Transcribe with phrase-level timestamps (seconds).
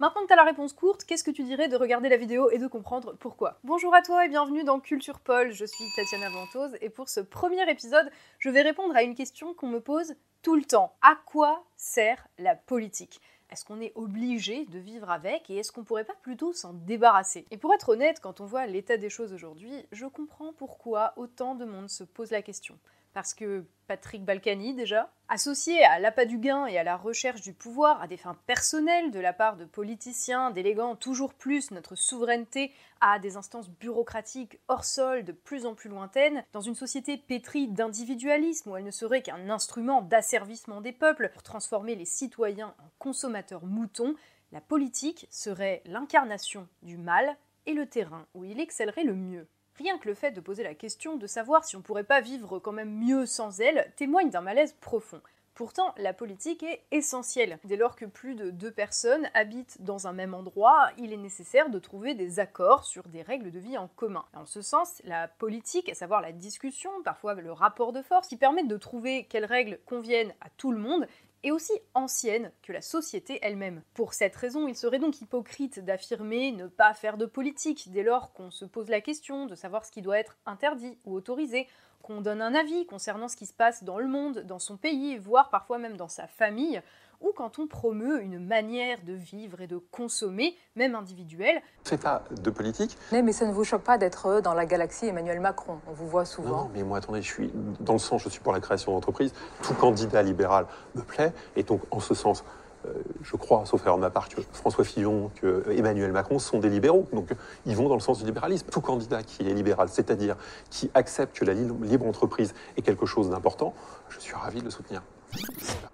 [0.00, 2.50] Maintenant que tu as la réponse courte, qu'est-ce que tu dirais de regarder la vidéo
[2.50, 3.58] et de comprendre pourquoi?
[3.64, 7.18] Bonjour à toi et bienvenue dans Culture Paul, je suis Tatiana Ventose et pour ce
[7.18, 8.08] premier épisode,
[8.38, 10.94] je vais répondre à une question qu'on me pose tout le temps.
[11.02, 13.20] À quoi sert la politique?
[13.50, 17.44] Est-ce qu'on est obligé de vivre avec et est-ce qu'on pourrait pas plutôt s'en débarrasser?
[17.50, 21.56] Et pour être honnête, quand on voit l'état des choses aujourd'hui, je comprends pourquoi autant
[21.56, 22.78] de monde se pose la question
[23.18, 27.52] parce que Patrick Balkany déjà, associé à l'appât du gain et à la recherche du
[27.52, 32.72] pouvoir à des fins personnelles de la part de politiciens déléguant toujours plus notre souveraineté
[33.00, 37.66] à des instances bureaucratiques hors sol de plus en plus lointaines, dans une société pétrie
[37.66, 42.90] d'individualisme où elle ne serait qu'un instrument d'asservissement des peuples pour transformer les citoyens en
[43.00, 44.14] consommateurs moutons,
[44.52, 49.48] la politique serait l'incarnation du mal et le terrain où il excellerait le mieux.
[49.78, 52.58] Rien que le fait de poser la question de savoir si on pourrait pas vivre
[52.58, 55.20] quand même mieux sans elle témoigne d'un malaise profond.
[55.54, 57.58] Pourtant, la politique est essentielle.
[57.64, 61.68] Dès lors que plus de deux personnes habitent dans un même endroit, il est nécessaire
[61.68, 64.24] de trouver des accords sur des règles de vie en commun.
[64.34, 68.36] En ce sens, la politique, à savoir la discussion, parfois le rapport de force, qui
[68.36, 71.06] permettent de trouver quelles règles conviennent à tout le monde,
[71.42, 73.82] et aussi ancienne que la société elle-même.
[73.94, 78.32] Pour cette raison, il serait donc hypocrite d'affirmer ne pas faire de politique dès lors
[78.32, 81.68] qu'on se pose la question de savoir ce qui doit être interdit ou autorisé,
[82.02, 85.18] qu'on donne un avis concernant ce qui se passe dans le monde, dans son pays,
[85.18, 86.80] voire parfois même dans sa famille,
[87.20, 91.60] ou quand on promeut une manière de vivre et de consommer, même individuelle.
[91.84, 92.96] C'est pas de politique.
[93.12, 95.80] Mais, mais ça ne vous choque pas d'être dans la galaxie Emmanuel Macron?
[95.88, 96.64] On vous voit souvent.
[96.64, 99.32] Non, mais moi, attendez, je suis dans le sens, je suis pour la création d'entreprise.
[99.62, 102.44] Tout candidat libéral me plaît, et donc en ce sens,
[102.86, 106.60] euh, je crois, sauf erreur de ma part, que François Fillon, que Emmanuel Macron sont
[106.60, 107.08] des libéraux.
[107.12, 107.30] Donc
[107.66, 108.68] ils vont dans le sens du libéralisme.
[108.70, 110.36] Tout candidat qui est libéral, c'est-à-dire
[110.70, 113.74] qui accepte que la libre entreprise est quelque chose d'important,
[114.08, 115.02] je suis ravi de le soutenir.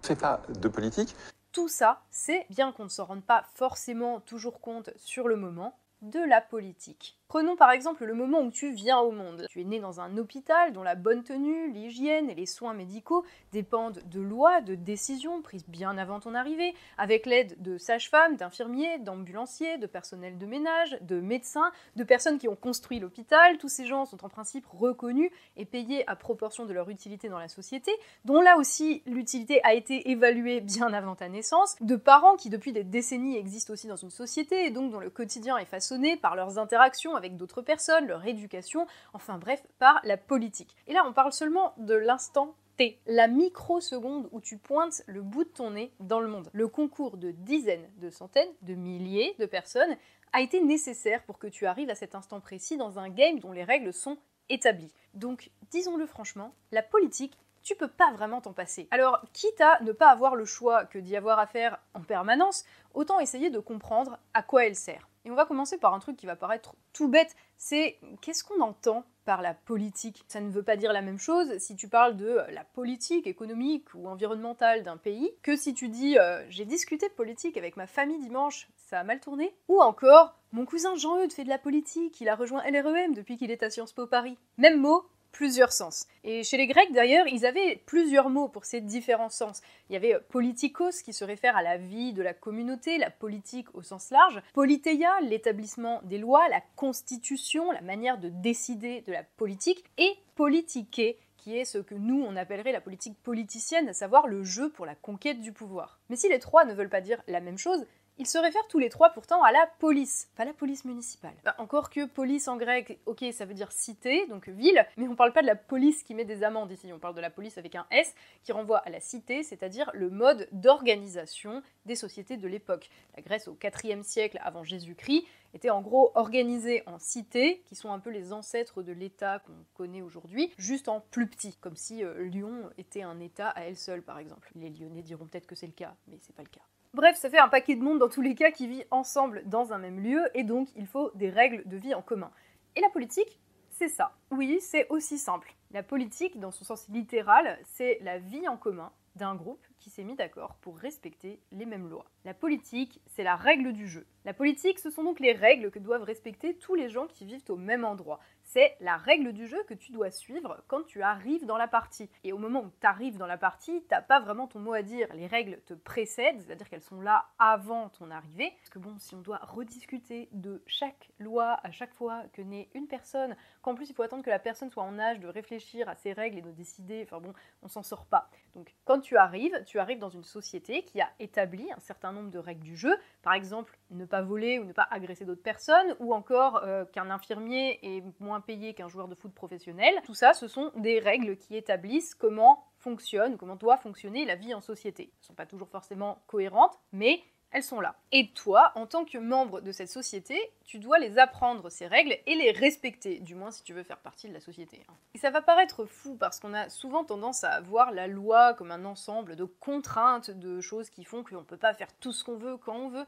[0.03, 1.15] C'est pas de politique.
[1.53, 5.79] Tout ça, c'est, bien qu'on ne s'en rende pas forcément toujours compte sur le moment,
[6.03, 7.19] de la politique.
[7.35, 9.47] Prenons par exemple le moment où tu viens au monde.
[9.51, 13.25] Tu es né dans un hôpital dont la bonne tenue, l'hygiène et les soins médicaux
[13.51, 19.01] dépendent de lois, de décisions prises bien avant ton arrivée, avec l'aide de sages-femmes, d'infirmiers,
[19.01, 23.59] d'ambulanciers, de personnel de ménage, de médecins, de personnes qui ont construit l'hôpital.
[23.59, 27.41] Tous ces gens sont en principe reconnus et payés à proportion de leur utilité dans
[27.41, 27.91] la société,
[28.25, 32.73] dont là aussi l'utilité a été évaluée bien avant ta naissance, de parents qui depuis
[32.73, 36.37] des décennies existent aussi dans une société et donc dont le quotidien est façonné par
[36.37, 40.77] leurs interactions avec d'autres personnes, leur éducation, enfin bref, par la politique.
[40.87, 45.45] Et là, on parle seulement de l'instant T, la microseconde où tu pointes le bout
[45.45, 46.51] de ton nez dans le monde.
[46.53, 49.97] Le concours de dizaines, de centaines, de milliers de personnes
[50.33, 53.53] a été nécessaire pour que tu arrives à cet instant précis dans un game dont
[53.53, 54.19] les règles sont
[54.49, 54.93] établies.
[55.15, 58.87] Donc, disons-le franchement, la politique tu peux pas vraiment t'en passer.
[58.91, 62.65] Alors, quitte à ne pas avoir le choix que d'y avoir à faire en permanence,
[62.93, 65.09] autant essayer de comprendre à quoi elle sert.
[65.25, 68.61] Et on va commencer par un truc qui va paraître tout bête, c'est qu'est-ce qu'on
[68.61, 70.25] entend par la politique?
[70.29, 73.95] Ça ne veut pas dire la même chose si tu parles de la politique économique
[73.95, 77.87] ou environnementale d'un pays que si tu dis euh, j'ai discuté de politique avec ma
[77.87, 82.21] famille dimanche, ça a mal tourné Ou encore mon cousin Jean-Eudes fait de la politique,
[82.21, 84.39] il a rejoint LREM depuis qu'il est à Sciences Po Paris.
[84.57, 86.07] Même mot, plusieurs sens.
[86.23, 89.61] Et chez les Grecs, d'ailleurs, ils avaient plusieurs mots pour ces différents sens.
[89.91, 93.11] Il y avait euh, politikos, qui se réfère à la vie de la communauté, la
[93.11, 99.13] politique au sens large, politeia, l'établissement des lois, la constitution, la manière de décider de
[99.13, 103.93] la politique, et politiqué, qui est ce que nous on appellerait la politique politicienne, à
[103.93, 105.99] savoir le jeu pour la conquête du pouvoir.
[106.09, 107.85] Mais si les trois ne veulent pas dire la même chose,
[108.19, 111.35] ils se réfèrent tous les trois pourtant à la police, pas la police municipale.
[111.45, 115.17] Bah, encore que police en grec, ok, ça veut dire cité, donc ville, mais on
[115.17, 117.59] parle pas de la police qui met des amendes ici, on parle de la police
[117.59, 122.49] avec un S qui renvoie à la cité, c'est-à-dire le mode d'organisation des sociétés de
[122.49, 122.89] l'époque.
[123.17, 127.93] La Grèce au IVe siècle avant Jésus-Christ était en gros organisée en cités, qui sont
[127.93, 132.05] un peu les ancêtres de l'État qu'on connaît aujourd'hui, juste en plus petit, comme si
[132.05, 134.51] euh, Lyon était un État à elle seule par exemple.
[134.55, 136.63] Les Lyonnais diront peut-être que c'est le cas, mais c'est pas le cas.
[136.95, 139.73] Bref, ça fait un paquet de monde dans tous les cas qui vit ensemble dans
[139.73, 142.31] un même lieu et donc il faut des règles de vie en commun.
[142.77, 144.13] Et la politique, c'est ça.
[144.31, 145.53] Oui, c'est aussi simple.
[145.73, 150.05] La politique, dans son sens littéral, c'est la vie en commun d'un groupe qui s'est
[150.05, 152.05] mis d'accord pour respecter les mêmes lois.
[152.25, 154.07] La politique, c'est la règle du jeu.
[154.25, 157.43] La politique, ce sont donc les règles que doivent respecter tous les gens qui vivent
[157.49, 158.21] au même endroit
[158.55, 162.09] c'est la règle du jeu que tu dois suivre quand tu arrives dans la partie.
[162.23, 164.83] Et au moment où tu arrives dans la partie, t'as pas vraiment ton mot à
[164.83, 165.09] dire.
[165.15, 168.53] Les règles te précèdent, c'est-à-dire qu'elles sont là avant ton arrivée.
[168.57, 172.71] Parce que bon, si on doit rediscuter de chaque loi à chaque fois que naît
[172.75, 175.89] une personne, qu'en plus il faut attendre que la personne soit en âge de réfléchir
[175.89, 178.31] à ses règles et de décider, enfin bon, on s'en sort pas.
[178.55, 182.13] Donc quand tu arrives, tu tu arrives dans une société qui a établi un certain
[182.13, 185.43] nombre de règles du jeu, par exemple ne pas voler ou ne pas agresser d'autres
[185.43, 189.95] personnes, ou encore euh, qu'un infirmier est moins payé qu'un joueur de foot professionnel.
[190.05, 194.55] Tout ça, ce sont des règles qui établissent comment fonctionne, comment doit fonctionner la vie
[194.55, 195.05] en société.
[195.05, 197.23] Elles ne sont pas toujours forcément cohérentes, mais
[197.55, 197.95] elles sont là.
[198.11, 202.19] Et toi, en tant que membre de cette société, tu dois les apprendre, ces règles,
[202.27, 204.85] et les respecter, du moins si tu veux faire partie de la société.
[204.89, 204.95] Hein.
[205.15, 208.73] Et ça va paraître fou, parce qu'on a souvent tendance à voir la loi comme
[208.73, 212.25] un ensemble de contraintes, de choses qui font qu'on ne peut pas faire tout ce
[212.25, 213.07] qu'on veut quand on veut,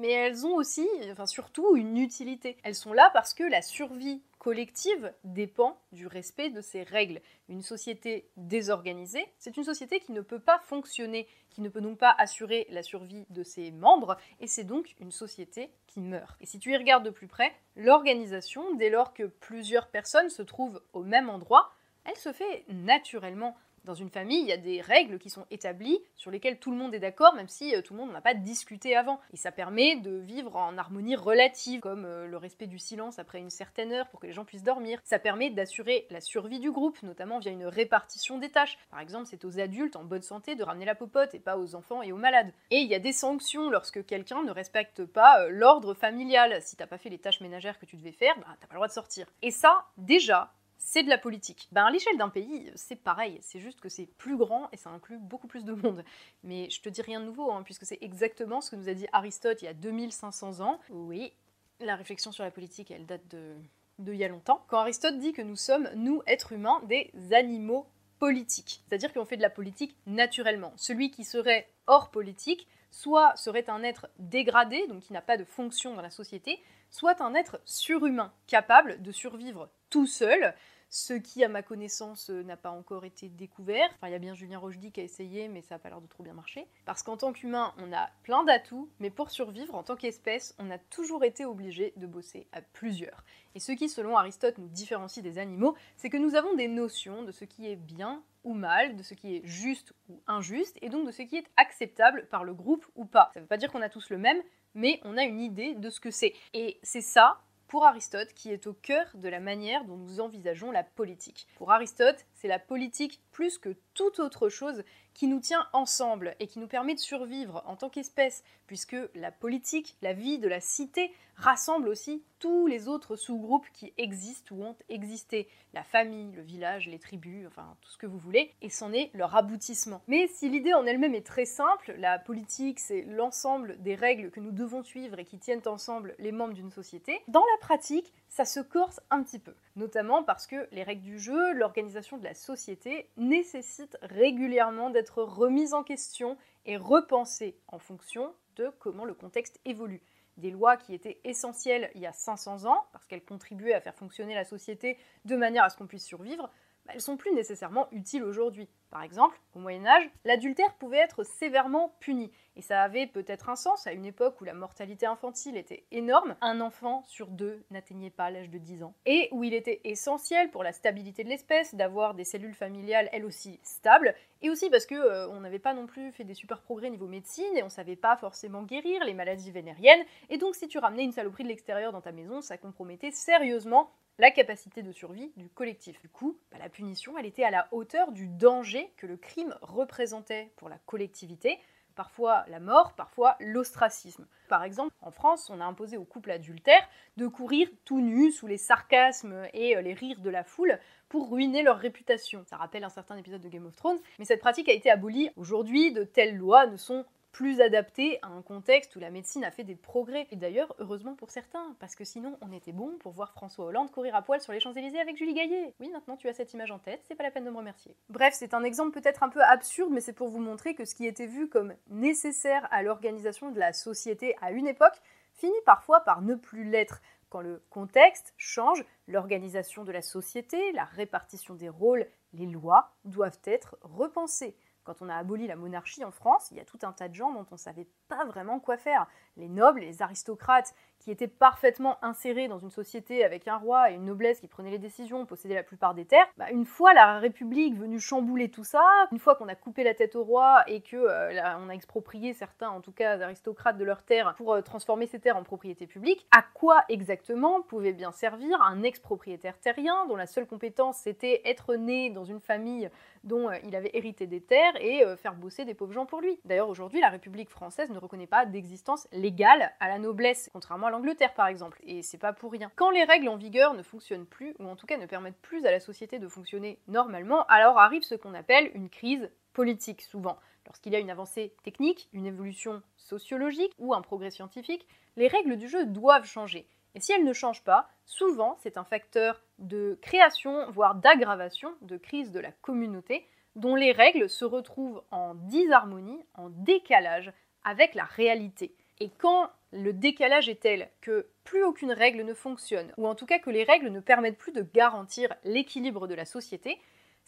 [0.00, 2.56] mais elles ont aussi, enfin surtout, une utilité.
[2.62, 7.20] Elles sont là parce que la survie collective dépend du respect de ces règles.
[7.48, 11.98] Une société désorganisée, c'est une société qui ne peut pas fonctionner, qui ne peut donc
[11.98, 16.36] pas assurer la survie de ses membres, et c'est donc une société qui meurt.
[16.40, 20.42] Et si tu y regardes de plus près, l'organisation, dès lors que plusieurs personnes se
[20.42, 21.72] trouvent au même endroit,
[22.04, 23.56] elle se fait naturellement
[23.88, 26.76] dans une famille, il y a des règles qui sont établies, sur lesquelles tout le
[26.76, 29.18] monde est d'accord, même si euh, tout le monde n'a pas discuté avant.
[29.32, 33.38] Et ça permet de vivre en harmonie relative, comme euh, le respect du silence après
[33.38, 35.00] une certaine heure pour que les gens puissent dormir.
[35.04, 38.78] Ça permet d'assurer la survie du groupe, notamment via une répartition des tâches.
[38.90, 41.74] Par exemple, c'est aux adultes en bonne santé de ramener la popote et pas aux
[41.74, 42.52] enfants et aux malades.
[42.70, 46.60] Et il y a des sanctions lorsque quelqu'un ne respecte pas euh, l'ordre familial.
[46.60, 48.78] Si t'as pas fait les tâches ménagères que tu devais faire, bah, t'as pas le
[48.78, 49.26] droit de sortir.
[49.40, 51.68] Et ça, déjà, c'est de la politique.
[51.72, 54.90] Ben, à l'échelle d'un pays, c'est pareil, c'est juste que c'est plus grand et ça
[54.90, 56.04] inclut beaucoup plus de monde.
[56.44, 58.94] Mais je te dis rien de nouveau, hein, puisque c'est exactement ce que nous a
[58.94, 60.80] dit Aristote il y a 2500 ans.
[60.90, 61.32] Oui,
[61.80, 63.54] la réflexion sur la politique, elle date de,
[63.98, 64.64] de il y a longtemps.
[64.68, 67.86] Quand Aristote dit que nous sommes, nous, êtres humains, des animaux
[68.18, 68.82] politiques.
[68.88, 70.72] C'est-à-dire qu'on fait de la politique naturellement.
[70.76, 75.44] Celui qui serait hors politique, soit serait un être dégradé, donc qui n'a pas de
[75.44, 76.60] fonction dans la société,
[76.90, 80.54] soit un être surhumain, capable de survivre tout seul,
[80.90, 83.88] ce qui, à ma connaissance, euh, n'a pas encore été découvert.
[83.96, 86.00] Enfin, il y a bien Julien Rochdy qui a essayé, mais ça n'a pas l'air
[86.00, 86.66] de trop bien marcher.
[86.86, 90.70] Parce qu'en tant qu'humain, on a plein d'atouts, mais pour survivre, en tant qu'espèce, on
[90.70, 93.22] a toujours été obligé de bosser à plusieurs.
[93.54, 97.22] Et ce qui, selon Aristote, nous différencie des animaux, c'est que nous avons des notions
[97.22, 100.88] de ce qui est bien ou mal, de ce qui est juste ou injuste, et
[100.88, 103.30] donc de ce qui est acceptable par le groupe ou pas.
[103.34, 104.40] Ça ne veut pas dire qu'on a tous le même,
[104.74, 106.32] mais on a une idée de ce que c'est.
[106.54, 110.72] Et c'est ça pour Aristote qui est au cœur de la manière dont nous envisageons
[110.72, 111.46] la politique.
[111.56, 116.46] Pour Aristote, c'est la politique plus que toute autre chose qui nous tient ensemble et
[116.46, 120.60] qui nous permet de survivre en tant qu'espèce, puisque la politique, la vie de la
[120.60, 125.48] cité, rassemble aussi tous les autres sous-groupes qui existent ou ont existé.
[125.72, 129.10] La famille, le village, les tribus, enfin tout ce que vous voulez, et c'en est
[129.14, 130.02] leur aboutissement.
[130.06, 134.40] Mais si l'idée en elle-même est très simple, la politique c'est l'ensemble des règles que
[134.40, 138.44] nous devons suivre et qui tiennent ensemble les membres d'une société, dans la pratique, ça
[138.44, 142.34] se corse un petit peu, notamment parce que les règles du jeu, l'organisation de la
[142.34, 149.58] société nécessitent régulièrement d'être remises en question et repensées en fonction de comment le contexte
[149.64, 150.02] évolue
[150.36, 153.96] des lois qui étaient essentielles il y a 500 ans, parce qu'elles contribuaient à faire
[153.96, 156.48] fonctionner la société de manière à ce qu'on puisse survivre,
[156.86, 158.68] bah, elles sont plus nécessairement utiles aujourd'hui.
[158.90, 163.56] Par exemple, au Moyen Âge, l'adultère pouvait être sévèrement puni, et ça avait peut-être un
[163.56, 168.10] sens à une époque où la mortalité infantile était énorme, un enfant sur deux n'atteignait
[168.10, 171.76] pas l'âge de 10 ans, et où il était essentiel pour la stabilité de l'espèce
[171.76, 174.12] d'avoir des cellules familiales elles aussi stables,
[174.42, 177.06] et aussi parce que euh, on n'avait pas non plus fait des super progrès niveau
[177.06, 181.04] médecine, et on savait pas forcément guérir les maladies vénériennes, et donc si tu ramenais
[181.04, 185.48] une saloperie de l'extérieur dans ta maison, ça compromettait sérieusement la capacité de survie du
[185.48, 186.00] collectif.
[186.00, 189.54] Du coup, bah, la punition, elle était à la hauteur du danger que le crime
[189.62, 191.58] représentait pour la collectivité,
[191.98, 194.24] parfois la mort, parfois l'ostracisme.
[194.48, 198.46] Par exemple, en France, on a imposé aux couples adultères de courir tout nus sous
[198.46, 200.78] les sarcasmes et euh, les rires de la foule
[201.08, 202.44] pour ruiner leur réputation.
[202.46, 205.30] Ça rappelle un certain épisode de Game of Thrones, mais cette pratique a été abolie.
[205.34, 209.50] Aujourd'hui, de telles lois ne sont plus adapté à un contexte où la médecine a
[209.50, 210.26] fait des progrès.
[210.30, 213.90] Et d'ailleurs, heureusement pour certains, parce que sinon on était bon pour voir François Hollande
[213.90, 215.74] courir à poil sur les Champs-Élysées avec Julie Gaillet.
[215.80, 217.94] Oui, maintenant tu as cette image en tête, c'est pas la peine de me remercier.
[218.08, 220.94] Bref, c'est un exemple peut-être un peu absurde, mais c'est pour vous montrer que ce
[220.94, 225.00] qui était vu comme nécessaire à l'organisation de la société à une époque
[225.34, 227.00] finit parfois par ne plus l'être.
[227.30, 233.38] Quand le contexte change, l'organisation de la société, la répartition des rôles, les lois doivent
[233.44, 234.56] être repensées.
[234.88, 237.14] Quand on a aboli la monarchie en France, il y a tout un tas de
[237.14, 239.06] gens dont on ne savait pas vraiment quoi faire.
[239.36, 243.94] Les nobles, les aristocrates, qui étaient parfaitement insérés dans une société avec un roi et
[243.94, 247.18] une noblesse qui prenaient les décisions, possédaient la plupart des terres, bah, une fois la
[247.18, 250.80] République venue chambouler tout ça, une fois qu'on a coupé la tête au roi et
[250.80, 254.60] que euh, on a exproprié certains, en tout cas aristocrates de leurs terres, pour euh,
[254.60, 260.06] transformer ces terres en propriété publique, à quoi exactement pouvait bien servir un ex-propriétaire terrien
[260.06, 262.90] dont la seule compétence c'était être né dans une famille
[263.24, 266.40] dont euh, il avait hérité des terres et faire bosser des pauvres gens pour lui.
[266.44, 271.34] D'ailleurs, aujourd'hui, la République française ne reconnaît pas d'existence légale à la noblesse, contrairement l'Angleterre
[271.34, 272.70] par exemple, et c'est pas pour rien.
[272.76, 275.64] Quand les règles en vigueur ne fonctionnent plus, ou en tout cas ne permettent plus
[275.66, 280.38] à la société de fonctionner normalement, alors arrive ce qu'on appelle une crise politique souvent.
[280.66, 285.56] Lorsqu'il y a une avancée technique, une évolution sociologique ou un progrès scientifique, les règles
[285.56, 286.68] du jeu doivent changer.
[286.94, 291.96] Et si elles ne changent pas, souvent c'est un facteur de création, voire d'aggravation de
[291.96, 293.26] crise de la communauté,
[293.56, 297.32] dont les règles se retrouvent en disharmonie, en décalage
[297.64, 298.74] avec la réalité.
[299.00, 303.26] Et quand le décalage est tel que plus aucune règle ne fonctionne, ou en tout
[303.26, 306.78] cas que les règles ne permettent plus de garantir l'équilibre de la société,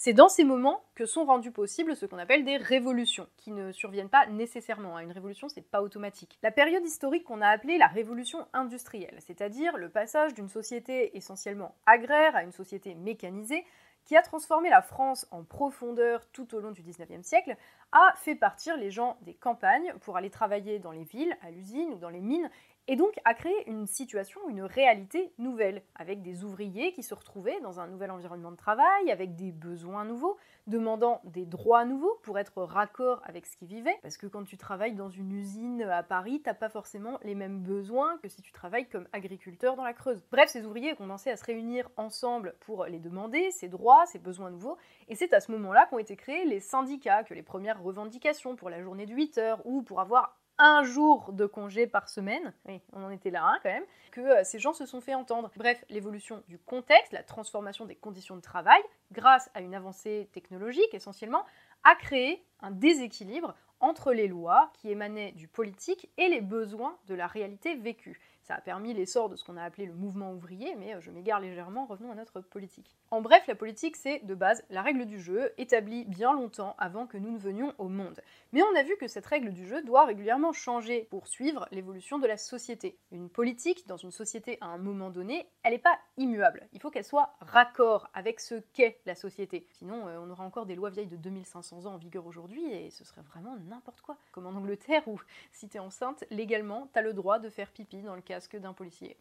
[0.02, 3.70] c'est dans ces moments que sont rendus possibles ce qu'on appelle des révolutions, qui ne
[3.70, 4.96] surviennent pas nécessairement.
[4.96, 5.02] Hein.
[5.02, 6.38] Une révolution, c'est pas automatique.
[6.42, 11.74] La période historique qu'on a appelée la révolution industrielle, c'est-à-dire le passage d'une société essentiellement
[11.84, 13.62] agraire à une société mécanisée,
[14.10, 17.56] qui a transformé la France en profondeur tout au long du XIXe siècle,
[17.92, 21.92] a fait partir les gens des campagnes pour aller travailler dans les villes, à l'usine
[21.92, 22.50] ou dans les mines,
[22.90, 27.60] et donc a créé une situation, une réalité nouvelle, avec des ouvriers qui se retrouvaient
[27.60, 32.36] dans un nouvel environnement de travail, avec des besoins nouveaux, demandant des droits nouveaux pour
[32.40, 36.02] être raccord avec ce qu'ils vivaient, parce que quand tu travailles dans une usine à
[36.02, 39.94] Paris, t'as pas forcément les mêmes besoins que si tu travailles comme agriculteur dans la
[39.94, 40.20] Creuse.
[40.32, 44.18] Bref, ces ouvriers ont commencé à se réunir ensemble pour les demander, ces droits, ces
[44.18, 47.80] besoins nouveaux, et c'est à ce moment-là qu'ont été créés les syndicats, que les premières
[47.80, 52.08] revendications pour la journée de 8 heures, ou pour avoir un jour de congé par
[52.08, 55.00] semaine, oui, on en était là hein, quand même, que euh, ces gens se sont
[55.00, 55.50] fait entendre.
[55.56, 60.92] Bref, l'évolution du contexte, la transformation des conditions de travail, grâce à une avancée technologique
[60.92, 61.44] essentiellement,
[61.84, 67.14] a créé un déséquilibre entre les lois qui émanaient du politique et les besoins de
[67.14, 68.20] la réalité vécue.
[68.50, 71.12] Ça a permis l'essor de ce qu'on a appelé le mouvement ouvrier, mais euh, je
[71.12, 72.96] m'égare légèrement, revenons à notre politique.
[73.12, 77.06] En bref, la politique, c'est de base la règle du jeu, établie bien longtemps avant
[77.06, 78.20] que nous ne venions au monde.
[78.52, 82.18] Mais on a vu que cette règle du jeu doit régulièrement changer pour suivre l'évolution
[82.18, 82.98] de la société.
[83.12, 86.66] Une politique, dans une société à un moment donné, elle n'est pas immuable.
[86.72, 89.68] Il faut qu'elle soit raccord avec ce qu'est la société.
[89.70, 92.90] Sinon, euh, on aura encore des lois vieilles de 2500 ans en vigueur aujourd'hui et
[92.90, 94.16] ce serait vraiment n'importe quoi.
[94.32, 95.20] Comme en Angleterre où,
[95.52, 98.72] si t'es enceinte, légalement, t'as le droit de faire pipi dans le cas que d'un
[98.72, 99.16] policier.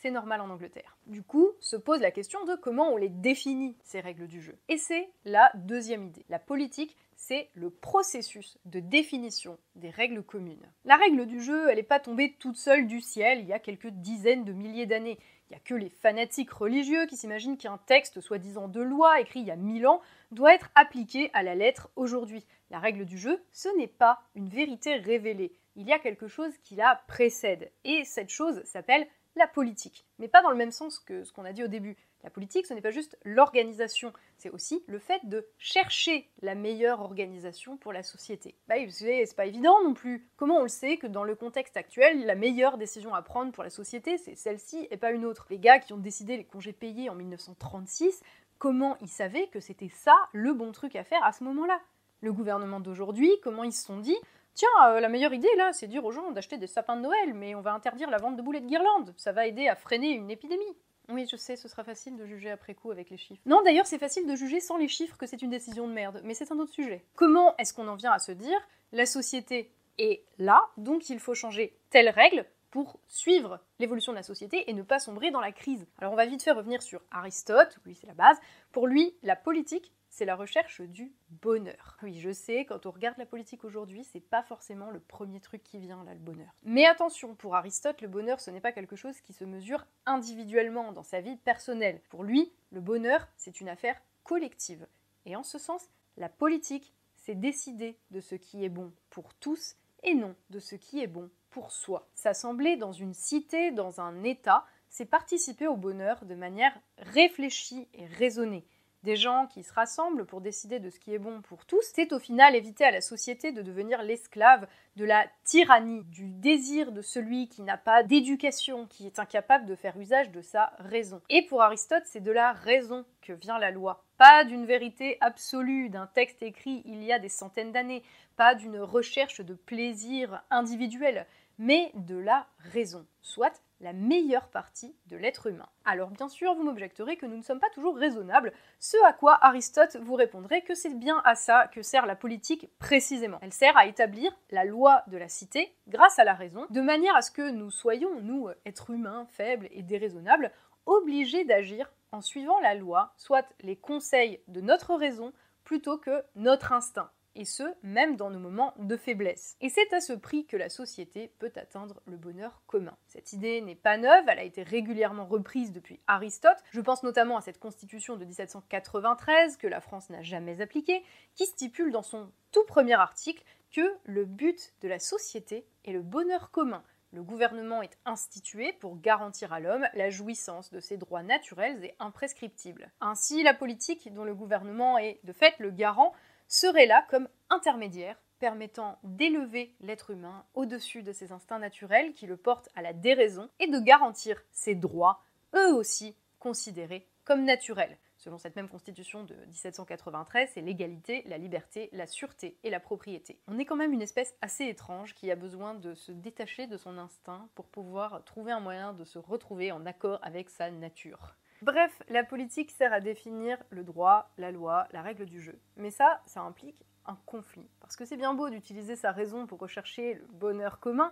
[0.00, 0.96] C'est normal en Angleterre.
[1.06, 4.56] Du coup, se pose la question de comment on les définit, ces règles du jeu.
[4.68, 6.24] Et c'est la deuxième idée.
[6.28, 10.70] La politique, c'est le processus de définition des règles communes.
[10.84, 13.58] La règle du jeu, elle n'est pas tombée toute seule du ciel il y a
[13.58, 15.18] quelques dizaines de milliers d'années.
[15.50, 19.40] Il n'y a que les fanatiques religieux qui s'imaginent qu'un texte soi-disant de loi écrit
[19.40, 22.46] il y a mille ans doit être appliqué à la lettre aujourd'hui.
[22.70, 26.56] La règle du jeu, ce n'est pas une vérité révélée il y a quelque chose
[26.62, 27.70] qui la précède.
[27.84, 29.06] Et cette chose s'appelle
[29.36, 30.04] la politique.
[30.18, 31.96] Mais pas dans le même sens que ce qu'on a dit au début.
[32.24, 37.00] La politique, ce n'est pas juste l'organisation, c'est aussi le fait de chercher la meilleure
[37.00, 38.56] organisation pour la société.
[38.66, 40.28] Bah oui, c'est pas évident non plus.
[40.36, 43.62] Comment on le sait que dans le contexte actuel, la meilleure décision à prendre pour
[43.62, 45.46] la société, c'est celle-ci et pas une autre?
[45.48, 48.20] Les gars qui ont décidé les congés payés en 1936,
[48.58, 51.80] comment ils savaient que c'était ça le bon truc à faire à ce moment-là?
[52.20, 54.16] Le gouvernement d'aujourd'hui, comment ils se sont dit
[54.58, 57.32] Tiens, euh, la meilleure idée là, c'est dire aux gens d'acheter des sapins de Noël,
[57.32, 59.14] mais on va interdire la vente de boulettes de guirlandes.
[59.16, 60.76] Ça va aider à freiner une épidémie.
[61.10, 63.40] Oui, je sais, ce sera facile de juger après coup avec les chiffres.
[63.46, 66.20] Non, d'ailleurs, c'est facile de juger sans les chiffres que c'est une décision de merde,
[66.24, 67.04] mais c'est un autre sujet.
[67.14, 68.58] Comment est-ce qu'on en vient à se dire
[68.90, 74.24] la société est là, donc il faut changer telle règle pour suivre l'évolution de la
[74.24, 75.86] société et ne pas sombrer dans la crise?
[76.00, 78.38] Alors on va vite faire revenir sur Aristote, lui c'est la base.
[78.72, 81.12] Pour lui, la politique, c'est la recherche du
[81.42, 81.96] bonheur.
[82.02, 85.62] Oui, je sais, quand on regarde la politique aujourd'hui, c'est pas forcément le premier truc
[85.62, 86.54] qui vient là, le bonheur.
[86.64, 90.92] Mais attention, pour Aristote, le bonheur, ce n'est pas quelque chose qui se mesure individuellement
[90.92, 92.00] dans sa vie personnelle.
[92.08, 94.86] Pour lui, le bonheur, c'est une affaire collective.
[95.26, 99.76] Et en ce sens, la politique, c'est décider de ce qui est bon pour tous
[100.02, 102.08] et non de ce qui est bon pour soi.
[102.14, 108.06] S'assembler dans une cité, dans un État, c'est participer au bonheur de manière réfléchie et
[108.06, 108.64] raisonnée
[109.02, 112.12] des gens qui se rassemblent pour décider de ce qui est bon pour tous, c'est
[112.12, 117.02] au final éviter à la société de devenir l'esclave de la tyrannie, du désir de
[117.02, 121.20] celui qui n'a pas d'éducation, qui est incapable de faire usage de sa raison.
[121.28, 124.04] Et pour Aristote, c'est de la raison que vient la loi.
[124.16, 128.02] Pas d'une vérité absolue, d'un texte écrit il y a des centaines d'années,
[128.36, 131.26] pas d'une recherche de plaisir individuel,
[131.58, 135.68] mais de la raison, soit la meilleure partie de l'être humain.
[135.84, 139.38] Alors bien sûr, vous m'objecterez que nous ne sommes pas toujours raisonnables, ce à quoi
[139.40, 143.38] Aristote vous répondrait que c'est bien à ça que sert la politique précisément.
[143.42, 147.16] Elle sert à établir la loi de la cité grâce à la raison, de manière
[147.16, 150.52] à ce que nous soyons, nous, êtres humains faibles et déraisonnables,
[150.86, 155.32] obligés d'agir en suivant la loi, soit les conseils de notre raison,
[155.64, 159.56] plutôt que notre instinct et ce, même dans nos moments de faiblesse.
[159.60, 162.96] Et c'est à ce prix que la société peut atteindre le bonheur commun.
[163.06, 166.58] Cette idée n'est pas neuve, elle a été régulièrement reprise depuis Aristote.
[166.72, 171.04] Je pense notamment à cette constitution de 1793 que la France n'a jamais appliquée,
[171.36, 176.02] qui stipule dans son tout premier article que le but de la société est le
[176.02, 176.82] bonheur commun.
[177.12, 181.94] Le gouvernement est institué pour garantir à l'homme la jouissance de ses droits naturels et
[182.00, 182.90] imprescriptibles.
[183.00, 186.12] Ainsi, la politique, dont le gouvernement est de fait le garant,
[186.48, 192.36] serait là comme intermédiaire permettant d'élever l'être humain au-dessus de ses instincts naturels qui le
[192.36, 195.22] portent à la déraison et de garantir ses droits,
[195.54, 197.98] eux aussi considérés comme naturels.
[198.16, 203.38] Selon cette même constitution de 1793, c'est l'égalité, la liberté, la sûreté et la propriété.
[203.46, 206.76] On est quand même une espèce assez étrange qui a besoin de se détacher de
[206.76, 211.36] son instinct pour pouvoir trouver un moyen de se retrouver en accord avec sa nature.
[211.62, 215.58] Bref, la politique sert à définir le droit, la loi, la règle du jeu.
[215.76, 217.68] Mais ça, ça implique un conflit.
[217.80, 221.10] Parce que c'est bien beau d'utiliser sa raison pour rechercher le bonheur commun,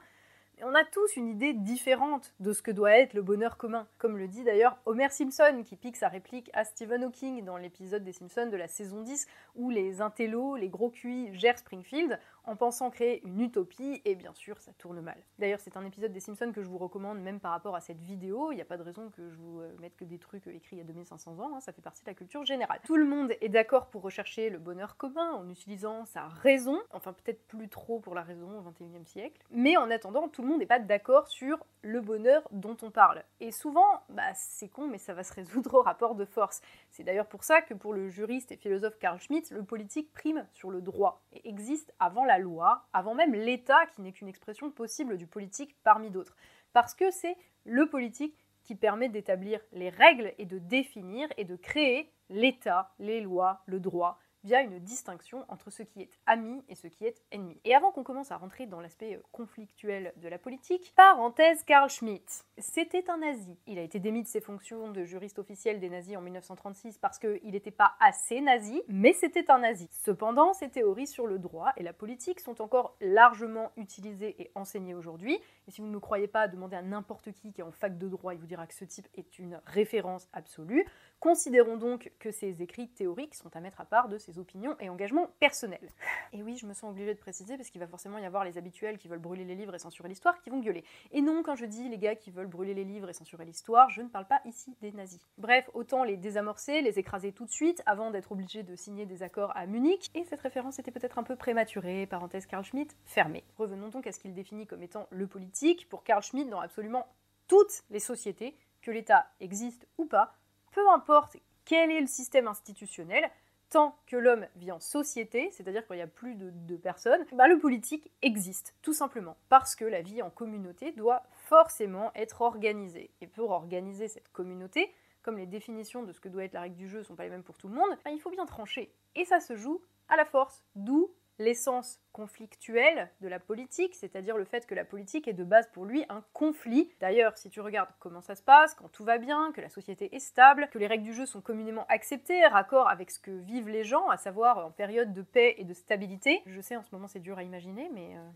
[0.56, 3.86] mais on a tous une idée différente de ce que doit être le bonheur commun.
[3.98, 8.04] Comme le dit d'ailleurs Homer Simpson, qui pique sa réplique à Stephen Hawking dans l'épisode
[8.04, 9.26] des Simpsons de la saison 10,
[9.56, 14.32] où les intellos, les gros cuits gèrent Springfield en pensant créer une utopie, et bien
[14.32, 15.18] sûr, ça tourne mal.
[15.38, 18.00] D'ailleurs, c'est un épisode des Simpsons que je vous recommande même par rapport à cette
[18.00, 18.52] vidéo.
[18.52, 20.76] Il n'y a pas de raison que je vous euh, mette que des trucs écrits
[20.76, 22.80] il y a 2500 ans, hein, ça fait partie de la culture générale.
[22.84, 27.12] Tout le monde est d'accord pour rechercher le bonheur commun en utilisant sa raison, enfin
[27.12, 30.60] peut-être plus trop pour la raison au 21e siècle, mais en attendant, tout le monde
[30.60, 33.22] n'est pas d'accord sur le bonheur dont on parle.
[33.40, 36.60] Et souvent, bah, c'est con, mais ça va se résoudre au rapport de force.
[36.90, 40.46] C'est d'ailleurs pour ça que pour le juriste et philosophe Carl Schmitt, le politique prime
[40.52, 44.70] sur le droit et existe avant la loi, avant même l'État qui n'est qu'une expression
[44.70, 46.36] possible du politique parmi d'autres.
[46.72, 51.56] Parce que c'est le politique qui permet d'établir les règles et de définir et de
[51.56, 56.76] créer l'État, les lois, le droit, via une distinction entre ce qui est ami et
[56.76, 57.60] ce qui est ennemi.
[57.64, 61.90] Et avant qu'on commence à rentrer dans l'aspect euh, conflictuel de la politique, parenthèse Karl
[61.90, 62.44] Schmitt.
[62.56, 63.58] C'était un nazi.
[63.66, 67.18] Il a été démis de ses fonctions de juriste officiel des nazis en 1936 parce
[67.18, 69.88] qu'il n'était pas assez nazi, mais c'était un nazi.
[69.90, 74.94] Cependant, ses théories sur le droit et la politique sont encore largement utilisées et enseignées
[74.94, 75.40] aujourd'hui.
[75.66, 77.98] Et si vous ne me croyez pas, demandez à n'importe qui qui est en fac
[77.98, 80.86] de droit, il vous dira que ce type est une référence absolue.
[81.20, 84.90] Considérons donc que ces écrits théoriques sont à mettre à part de ses opinions et
[84.90, 85.90] engagements personnels.
[86.32, 88.58] Et oui, je me sens obligée de préciser parce qu'il va forcément y avoir les
[88.58, 90.84] habituels qui veulent brûler les livres et censurer l'histoire qui vont gueuler.
[91.12, 93.88] Et non, quand je dis les gars qui veulent brûler les livres et censurer l'histoire,
[93.88, 95.26] je ne parle pas ici des nazis.
[95.38, 99.22] Bref, autant les désamorcer, les écraser tout de suite avant d'être obligés de signer des
[99.22, 100.10] accords à Munich.
[100.14, 103.44] Et cette référence était peut-être un peu prématurée, parenthèse Carl Schmitt, fermée.
[103.56, 105.88] Revenons donc à ce qu'il définit comme étant le politique.
[105.88, 107.06] Pour Carl Schmitt, dans absolument
[107.48, 110.34] toutes les sociétés, que l'État existe ou pas,
[110.76, 113.30] peu importe quel est le système institutionnel,
[113.70, 117.48] tant que l'homme vit en société, c'est-à-dire qu'il n'y a plus de deux personnes, bah,
[117.48, 123.10] le politique existe, tout simplement, parce que la vie en communauté doit forcément être organisée.
[123.22, 126.76] Et pour organiser cette communauté, comme les définitions de ce que doit être la règle
[126.76, 128.44] du jeu ne sont pas les mêmes pour tout le monde, bah, il faut bien
[128.44, 128.92] trancher.
[129.14, 134.44] Et ça se joue à la force, d'où l'essence conflictuelle de la politique, c'est-à-dire le
[134.44, 136.90] fait que la politique est de base pour lui un conflit.
[137.00, 140.14] D'ailleurs, si tu regardes comment ça se passe, quand tout va bien, que la société
[140.14, 143.68] est stable, que les règles du jeu sont communément acceptées, raccord avec ce que vivent
[143.68, 146.94] les gens, à savoir en période de paix et de stabilité, je sais en ce
[146.94, 148.16] moment c'est dur à imaginer, mais...
[148.16, 148.30] Euh,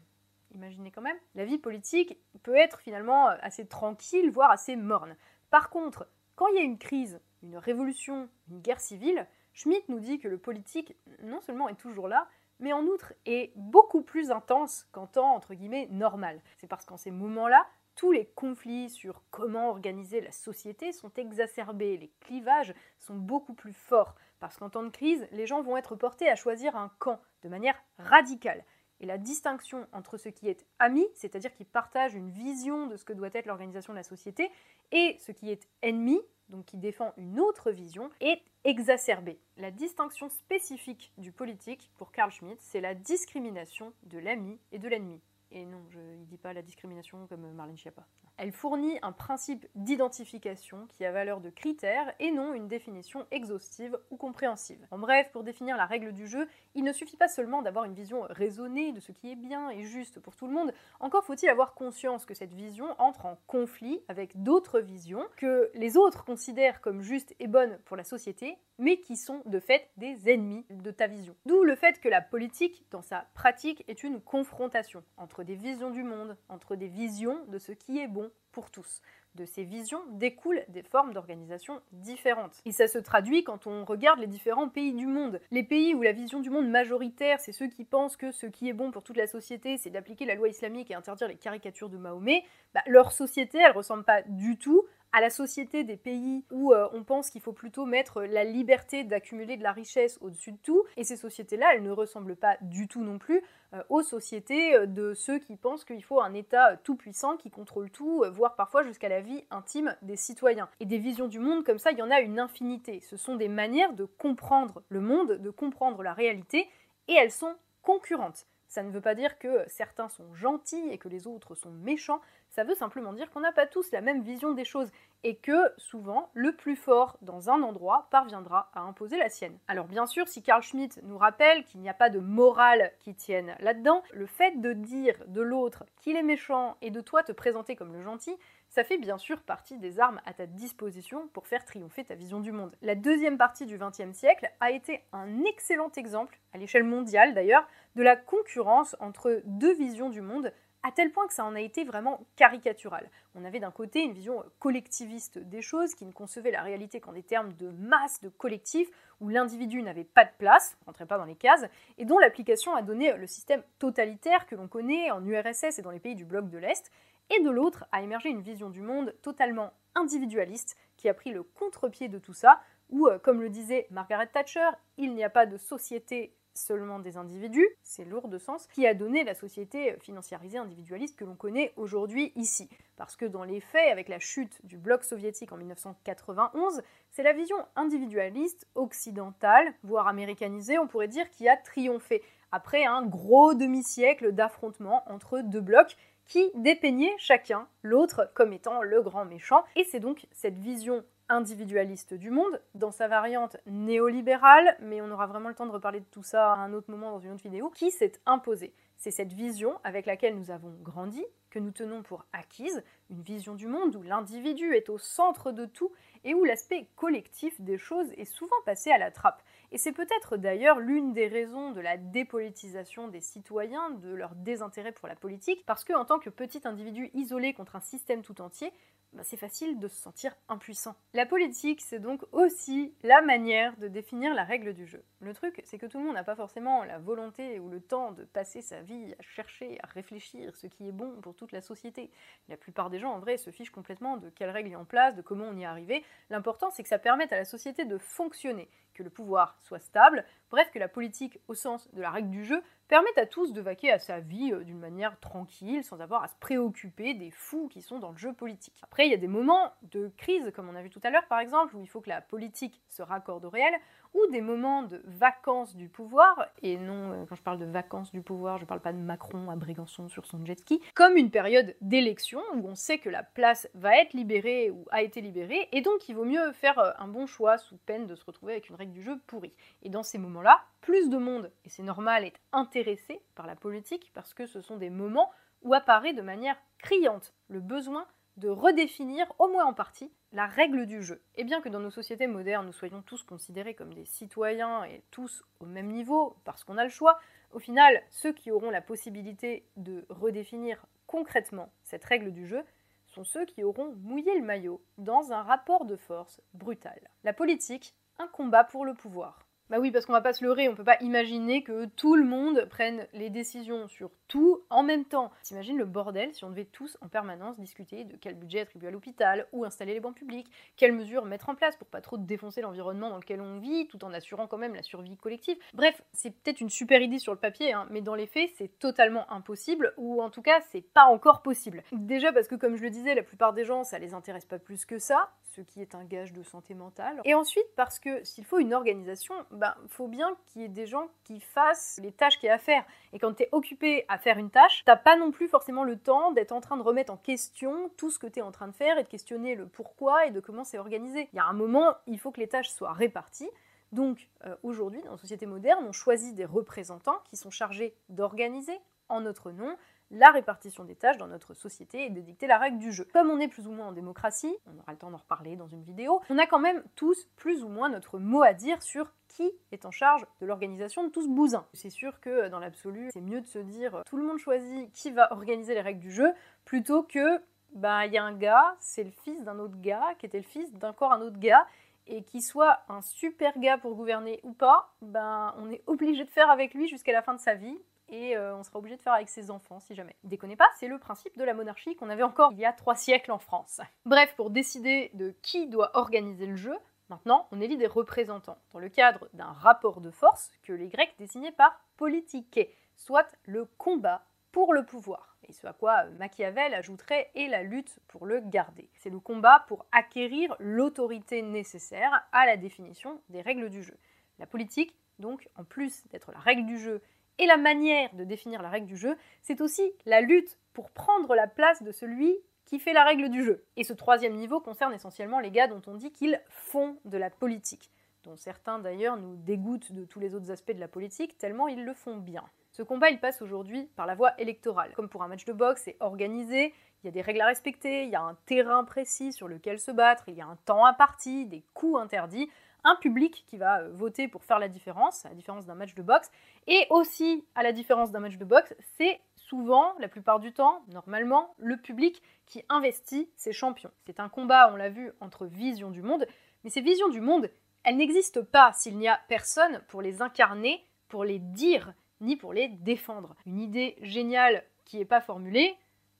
[0.55, 5.17] imaginez quand même, la vie politique peut être finalement assez tranquille, voire assez morne.
[5.51, 10.01] Par contre, quand il y a une crise, une révolution, une guerre civile, Schmitt nous
[10.01, 12.29] dit que le politique non seulement est toujours là,
[12.61, 16.41] mais en outre est beaucoup plus intense qu'en temps entre guillemets normal.
[16.59, 21.97] C'est parce qu'en ces moments-là, tous les conflits sur comment organiser la société sont exacerbés,
[21.97, 25.97] les clivages sont beaucoup plus forts, parce qu'en temps de crise, les gens vont être
[25.97, 28.65] portés à choisir un camp de manière radicale.
[29.01, 33.05] Et la distinction entre ce qui est ami, c'est-à-dire qui partage une vision de ce
[33.05, 34.51] que doit être l'organisation de la société,
[34.93, 36.21] et ce qui est ennemi,
[36.51, 39.39] donc qui défend une autre vision, est exacerbée.
[39.57, 44.89] La distinction spécifique du politique, pour Carl Schmitt, c'est la discrimination de l'ami et de
[44.89, 45.21] l'ennemi.
[45.53, 48.07] Et non, je ne dis pas la discrimination comme Marlène Schiappa.
[48.37, 53.99] Elle fournit un principe d'identification qui a valeur de critère et non une définition exhaustive
[54.11, 54.87] ou compréhensive.
[54.91, 57.95] En bref, pour définir la règle du jeu, il ne suffit pas seulement d'avoir une
[57.95, 61.49] vision raisonnée de ce qui est bien et juste pour tout le monde, encore faut-il
[61.49, 66.81] avoir conscience que cette vision entre en conflit avec d'autres visions que les autres considèrent
[66.81, 70.91] comme justes et bonnes pour la société, mais qui sont de fait des ennemis de
[70.91, 71.35] ta vision.
[71.47, 75.91] D'où le fait que la politique, dans sa pratique, est une confrontation entre des visions
[75.91, 78.20] du monde, entre des visions de ce qui est bon
[78.53, 79.03] pour tous.
[79.37, 82.61] De ces visions découlent des formes d'organisation différentes.
[82.65, 85.41] Et ça se traduit quand on regarde les différents pays du monde.
[85.53, 88.69] Les pays où la vision du monde majoritaire, c'est ceux qui pensent que ce qui
[88.69, 91.89] est bon pour toute la société, c'est d'appliquer la loi islamique et interdire les caricatures
[91.89, 92.43] de Mahomet,
[92.75, 96.89] bah, leur société, elle ressemble pas du tout à la société des pays où euh,
[96.93, 100.85] on pense qu'il faut plutôt mettre la liberté d'accumuler de la richesse au-dessus de tout.
[100.97, 103.43] Et ces sociétés-là, elles ne ressemblent pas du tout non plus
[103.75, 107.91] euh, aux sociétés euh, de ceux qui pensent qu'il faut un État tout-puissant qui contrôle
[107.91, 110.69] tout, voire parfois jusqu'à la vie intime des citoyens.
[110.79, 113.01] Et des visions du monde comme ça, il y en a une infinité.
[113.01, 116.69] Ce sont des manières de comprendre le monde, de comprendre la réalité,
[117.09, 118.47] et elles sont concurrentes.
[118.71, 122.21] Ça ne veut pas dire que certains sont gentils et que les autres sont méchants,
[122.51, 124.93] ça veut simplement dire qu'on n'a pas tous la même vision des choses
[125.25, 129.59] et que souvent le plus fort dans un endroit parviendra à imposer la sienne.
[129.67, 133.13] Alors bien sûr, si Carl Schmitt nous rappelle qu'il n'y a pas de morale qui
[133.13, 137.33] tienne là-dedans, le fait de dire de l'autre qu'il est méchant et de toi te
[137.33, 138.37] présenter comme le gentil,
[138.71, 142.41] ça fait bien sûr partie des armes à ta disposition pour faire triompher ta vision
[142.41, 142.75] du monde.
[142.83, 147.67] La deuxième partie du XXe siècle a été un excellent exemple, à l'échelle mondiale d'ailleurs,
[147.97, 150.53] de la concurrence entre deux visions du monde
[150.83, 153.11] à tel point que ça en a été vraiment caricatural.
[153.35, 157.13] On avait d'un côté une vision collectiviste des choses qui ne concevait la réalité qu'en
[157.13, 158.89] des termes de masse, de collectif,
[159.21, 161.67] où l'individu n'avait pas de place, rentrait pas dans les cases,
[161.99, 165.91] et dont l'application a donné le système totalitaire que l'on connaît en URSS et dans
[165.91, 166.91] les pays du bloc de l'Est,
[167.31, 171.43] et de l'autre a émergé une vision du monde totalement individualiste qui a pris le
[171.43, 175.47] contre-pied de tout ça, où, euh, comme le disait Margaret Thatcher, il n'y a pas
[175.47, 180.59] de société seulement des individus, c'est lourd de sens, qui a donné la société financiarisée
[180.59, 182.69] individualiste que l'on connaît aujourd'hui ici.
[182.97, 187.33] Parce que dans les faits, avec la chute du bloc soviétique en 1991, c'est la
[187.33, 194.33] vision individualiste, occidentale, voire américanisée, on pourrait dire, qui a triomphé, après un gros demi-siècle
[194.33, 195.97] d'affrontement entre deux blocs
[196.31, 199.65] qui dépeignaient chacun l'autre comme étant le grand méchant.
[199.75, 205.27] Et c'est donc cette vision individualiste du monde, dans sa variante néolibérale, mais on aura
[205.27, 207.43] vraiment le temps de reparler de tout ça à un autre moment dans une autre
[207.43, 208.75] vidéo, qui s'est imposée.
[208.97, 213.55] C'est cette vision avec laquelle nous avons grandi, que nous tenons pour acquise, une vision
[213.55, 215.91] du monde où l'individu est au centre de tout
[216.23, 219.43] et où l'aspect collectif des choses est souvent passé à la trappe.
[219.73, 224.93] Et c'est peut-être d'ailleurs l'une des raisons de la dépolitisation des citoyens, de leur désintérêt
[224.93, 228.73] pour la politique, parce qu'en tant que petit individu isolé contre un système tout entier,
[229.13, 230.95] bah, c'est facile de se sentir impuissant.
[231.15, 235.03] La politique, c'est donc aussi la manière de définir la règle du jeu.
[235.21, 238.13] Le truc, c'est que tout le monde n'a pas forcément la volonté ou le temps
[238.13, 241.61] de passer sa vie à chercher, à réfléchir ce qui est bon pour toute la
[241.61, 242.13] société.
[242.49, 245.17] La plupart des gens, en vrai, se fichent complètement de quelles règles y en place,
[245.17, 246.05] de comment on y est arrivé.
[246.31, 248.69] L'important, c'est que ça permette à la société de fonctionner,
[249.01, 252.45] que le pouvoir soit stable, bref, que la politique, au sens de la règle du
[252.45, 256.23] jeu, permettent à tous de vaquer à sa vie euh, d'une manière tranquille, sans avoir
[256.23, 258.79] à se préoccuper des fous qui sont dans le jeu politique.
[258.83, 261.27] Après, il y a des moments de crise, comme on a vu tout à l'heure
[261.29, 263.73] par exemple, où il faut que la politique se raccorde au réel,
[264.15, 268.11] ou des moments de vacances du pouvoir, et non, euh, quand je parle de vacances
[268.11, 271.17] du pouvoir, je ne parle pas de Macron à Brégançon sur son jet ski, comme
[271.17, 275.21] une période d'élection où on sait que la place va être libérée ou a été
[275.21, 278.25] libérée, et donc il vaut mieux faire euh, un bon choix sous peine de se
[278.25, 279.55] retrouver avec une règle du jeu pourrie.
[279.83, 284.11] Et dans ces moments-là, plus de monde, et c'est normal, est intéressé par la politique
[284.15, 285.31] parce que ce sont des moments
[285.63, 290.87] où apparaît de manière criante le besoin de redéfinir, au moins en partie, la règle
[290.87, 291.23] du jeu.
[291.35, 295.03] Et bien que dans nos sociétés modernes, nous soyons tous considérés comme des citoyens et
[295.11, 297.19] tous au même niveau, parce qu'on a le choix,
[297.53, 302.63] au final, ceux qui auront la possibilité de redéfinir concrètement cette règle du jeu
[303.07, 307.01] sont ceux qui auront mouillé le maillot dans un rapport de force brutal.
[307.25, 309.41] La politique, un combat pour le pouvoir.
[309.71, 312.25] Bah oui, parce qu'on va pas se leurrer, on peut pas imaginer que tout le
[312.25, 315.31] monde prenne les décisions sur tout en même temps.
[315.45, 318.91] T'imagines le bordel si on devait tous en permanence discuter de quel budget attribuer à
[318.91, 322.63] l'hôpital, ou installer les bancs publics, quelles mesures mettre en place pour pas trop défoncer
[322.63, 325.57] l'environnement dans lequel on vit, tout en assurant quand même la survie collective.
[325.73, 328.77] Bref, c'est peut-être une super idée sur le papier, hein, mais dans les faits, c'est
[328.81, 331.85] totalement impossible, ou en tout cas, c'est pas encore possible.
[331.93, 334.59] Déjà parce que, comme je le disais, la plupart des gens, ça les intéresse pas
[334.59, 337.21] plus que ça, ce qui est un gage de santé mentale.
[337.25, 340.87] Et ensuite, parce que s'il faut une organisation, ben, faut bien qu'il y ait des
[340.87, 342.83] gens qui fassent les tâches qu'il y a à faire.
[343.13, 345.99] Et quand tu es occupé à faire une tâche, t'as pas non plus forcément le
[345.99, 348.69] temps d'être en train de remettre en question tout ce que tu es en train
[348.69, 351.29] de faire et de questionner le pourquoi et de comment c'est organisé.
[351.33, 353.51] Il y a un moment, il faut que les tâches soient réparties.
[353.93, 358.79] Donc euh, aujourd'hui, dans la société moderne, on choisit des représentants qui sont chargés d'organiser
[359.11, 359.77] en notre nom
[360.11, 363.07] la répartition des tâches dans notre société et de dicter la règle du jeu.
[363.13, 365.69] Comme on est plus ou moins en démocratie, on aura le temps d'en reparler dans
[365.69, 369.13] une vidéo, on a quand même tous plus ou moins notre mot à dire sur
[369.29, 371.67] qui est en charge de l'organisation de tout ce bousin.
[371.73, 375.11] C'est sûr que dans l'absolu, c'est mieux de se dire tout le monde choisit qui
[375.11, 376.33] va organiser les règles du jeu
[376.65, 377.41] plutôt que
[377.75, 380.45] bah il y a un gars, c'est le fils d'un autre gars qui était le
[380.45, 381.67] fils d'encore un autre gars
[382.09, 386.31] et qui soit un super gars pour gouverner ou pas, ben on est obligé de
[386.31, 387.79] faire avec lui jusqu'à la fin de sa vie
[388.11, 390.17] et euh, on sera obligé de faire avec ses enfants si jamais.
[390.25, 392.97] Déconnez pas, c'est le principe de la monarchie qu'on avait encore il y a trois
[392.97, 393.81] siècles en France.
[394.05, 396.77] Bref, pour décider de qui doit organiser le jeu,
[397.09, 401.15] maintenant on élit des représentants dans le cadre d'un rapport de force que les Grecs
[401.19, 402.61] désignaient par politique,
[402.97, 405.37] soit le combat pour le pouvoir.
[405.49, 408.89] Et ce à quoi Machiavel ajouterait et la lutte pour le garder.
[408.95, 413.97] C'est le combat pour acquérir l'autorité nécessaire à la définition des règles du jeu.
[414.39, 417.03] La politique, donc, en plus d'être la règle du jeu
[417.41, 421.35] et la manière de définir la règle du jeu, c'est aussi la lutte pour prendre
[421.35, 423.65] la place de celui qui fait la règle du jeu.
[423.77, 427.31] Et ce troisième niveau concerne essentiellement les gars dont on dit qu'ils font de la
[427.31, 427.91] politique,
[428.25, 431.83] dont certains d'ailleurs nous dégoûtent de tous les autres aspects de la politique, tellement ils
[431.83, 432.45] le font bien.
[432.73, 434.93] Ce combat, il passe aujourd'hui par la voie électorale.
[434.95, 438.05] Comme pour un match de boxe, c'est organisé, il y a des règles à respecter,
[438.05, 440.85] il y a un terrain précis sur lequel se battre, il y a un temps
[440.85, 442.51] imparti, des coups interdits
[442.85, 445.95] un public qui va euh, voter pour faire la différence, à la différence d'un match
[445.95, 446.31] de boxe.
[446.67, 450.83] Et aussi, à la différence d'un match de boxe, c'est souvent, la plupart du temps,
[450.89, 453.91] normalement, le public qui investit ses champions.
[454.07, 456.27] C'est un combat, on l'a vu, entre visions du monde,
[456.63, 457.51] mais ces visions du monde,
[457.83, 462.53] elles n'existent pas s'il n'y a personne pour les incarner, pour les dire, ni pour
[462.53, 463.35] les défendre.
[463.47, 465.75] Une idée géniale qui n'est pas formulée,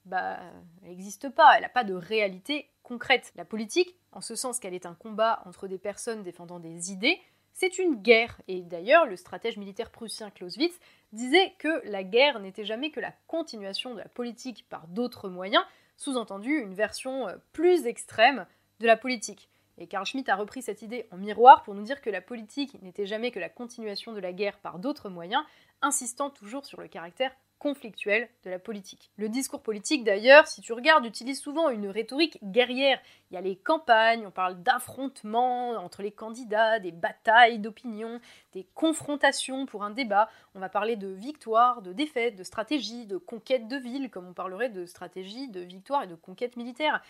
[0.05, 0.39] bah,
[0.81, 2.70] elle n'existe pas, elle n'a pas de réalité
[3.35, 7.19] La politique, en ce sens qu'elle est un combat entre des personnes défendant des idées,
[7.53, 8.41] c'est une guerre.
[8.47, 10.77] Et d'ailleurs, le stratège militaire prussien Clausewitz
[11.13, 15.63] disait que la guerre n'était jamais que la continuation de la politique par d'autres moyens,
[15.97, 18.45] sous-entendu une version euh, plus extrême
[18.79, 19.49] de la politique.
[19.77, 22.81] Et Karl Schmitt a repris cette idée en miroir pour nous dire que la politique
[22.81, 25.43] n'était jamais que la continuation de la guerre par d'autres moyens,
[25.81, 29.11] insistant toujours sur le caractère conflictuelle de la politique.
[29.17, 32.99] Le discours politique, d'ailleurs, si tu regardes, utilise souvent une rhétorique guerrière.
[33.29, 38.19] Il y a les campagnes, on parle d'affrontements entre les candidats, des batailles d'opinion,
[38.53, 40.27] des confrontations pour un débat.
[40.55, 44.33] On va parler de victoire, de défaite, de stratégie, de conquête de ville, comme on
[44.33, 47.03] parlerait de stratégie, de victoire et de conquête militaire.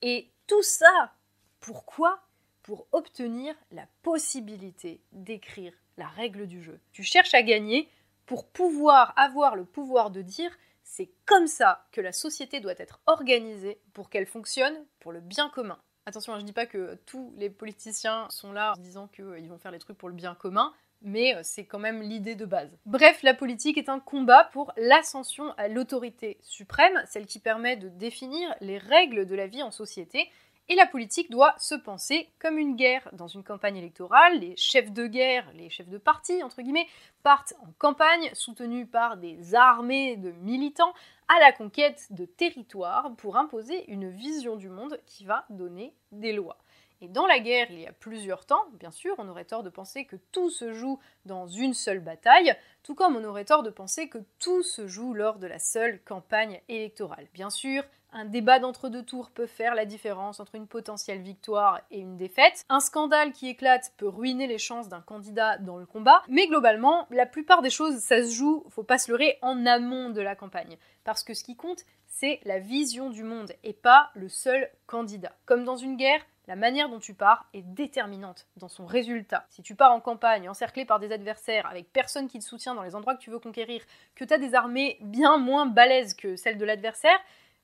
[0.00, 1.12] Et tout ça,
[1.60, 2.20] pourquoi?
[2.62, 6.80] Pour obtenir la possibilité d'écrire la règle du jeu.
[6.92, 7.90] Tu cherches à gagner,
[8.28, 10.50] pour pouvoir avoir le pouvoir de dire
[10.84, 15.48] c'est comme ça que la société doit être organisée pour qu'elle fonctionne pour le bien
[15.48, 15.78] commun.
[16.04, 19.48] Attention, hein, je ne dis pas que tous les politiciens sont là en disant qu'ils
[19.48, 22.44] vont faire les trucs pour le bien commun, mais euh, c'est quand même l'idée de
[22.44, 22.70] base.
[22.84, 27.88] Bref, la politique est un combat pour l'ascension à l'autorité suprême, celle qui permet de
[27.88, 30.28] définir les règles de la vie en société
[30.68, 33.08] et la politique doit se penser comme une guerre.
[33.12, 36.86] Dans une campagne électorale, les chefs de guerre, les chefs de parti, entre guillemets,
[37.22, 40.94] partent en campagne soutenus par des armées de militants
[41.28, 46.32] à la conquête de territoires pour imposer une vision du monde qui va donner des
[46.32, 46.58] lois.
[47.00, 49.70] Et dans la guerre, il y a plusieurs temps, bien sûr, on aurait tort de
[49.70, 53.70] penser que tout se joue dans une seule bataille, tout comme on aurait tort de
[53.70, 57.28] penser que tout se joue lors de la seule campagne électorale.
[57.32, 62.00] Bien sûr, un débat d'entre-deux tours peut faire la différence entre une potentielle victoire et
[62.00, 62.64] une défaite.
[62.68, 66.22] Un scandale qui éclate peut ruiner les chances d'un candidat dans le combat.
[66.28, 70.10] Mais globalement, la plupart des choses, ça se joue, faut pas se leurrer, en amont
[70.10, 70.78] de la campagne.
[71.04, 75.32] Parce que ce qui compte, c'est la vision du monde et pas le seul candidat.
[75.44, 79.44] Comme dans une guerre, la manière dont tu pars est déterminante dans son résultat.
[79.50, 82.82] Si tu pars en campagne encerclé par des adversaires, avec personne qui te soutient dans
[82.82, 83.82] les endroits que tu veux conquérir,
[84.14, 87.18] que tu as des armées bien moins balèzes que celles de l'adversaire,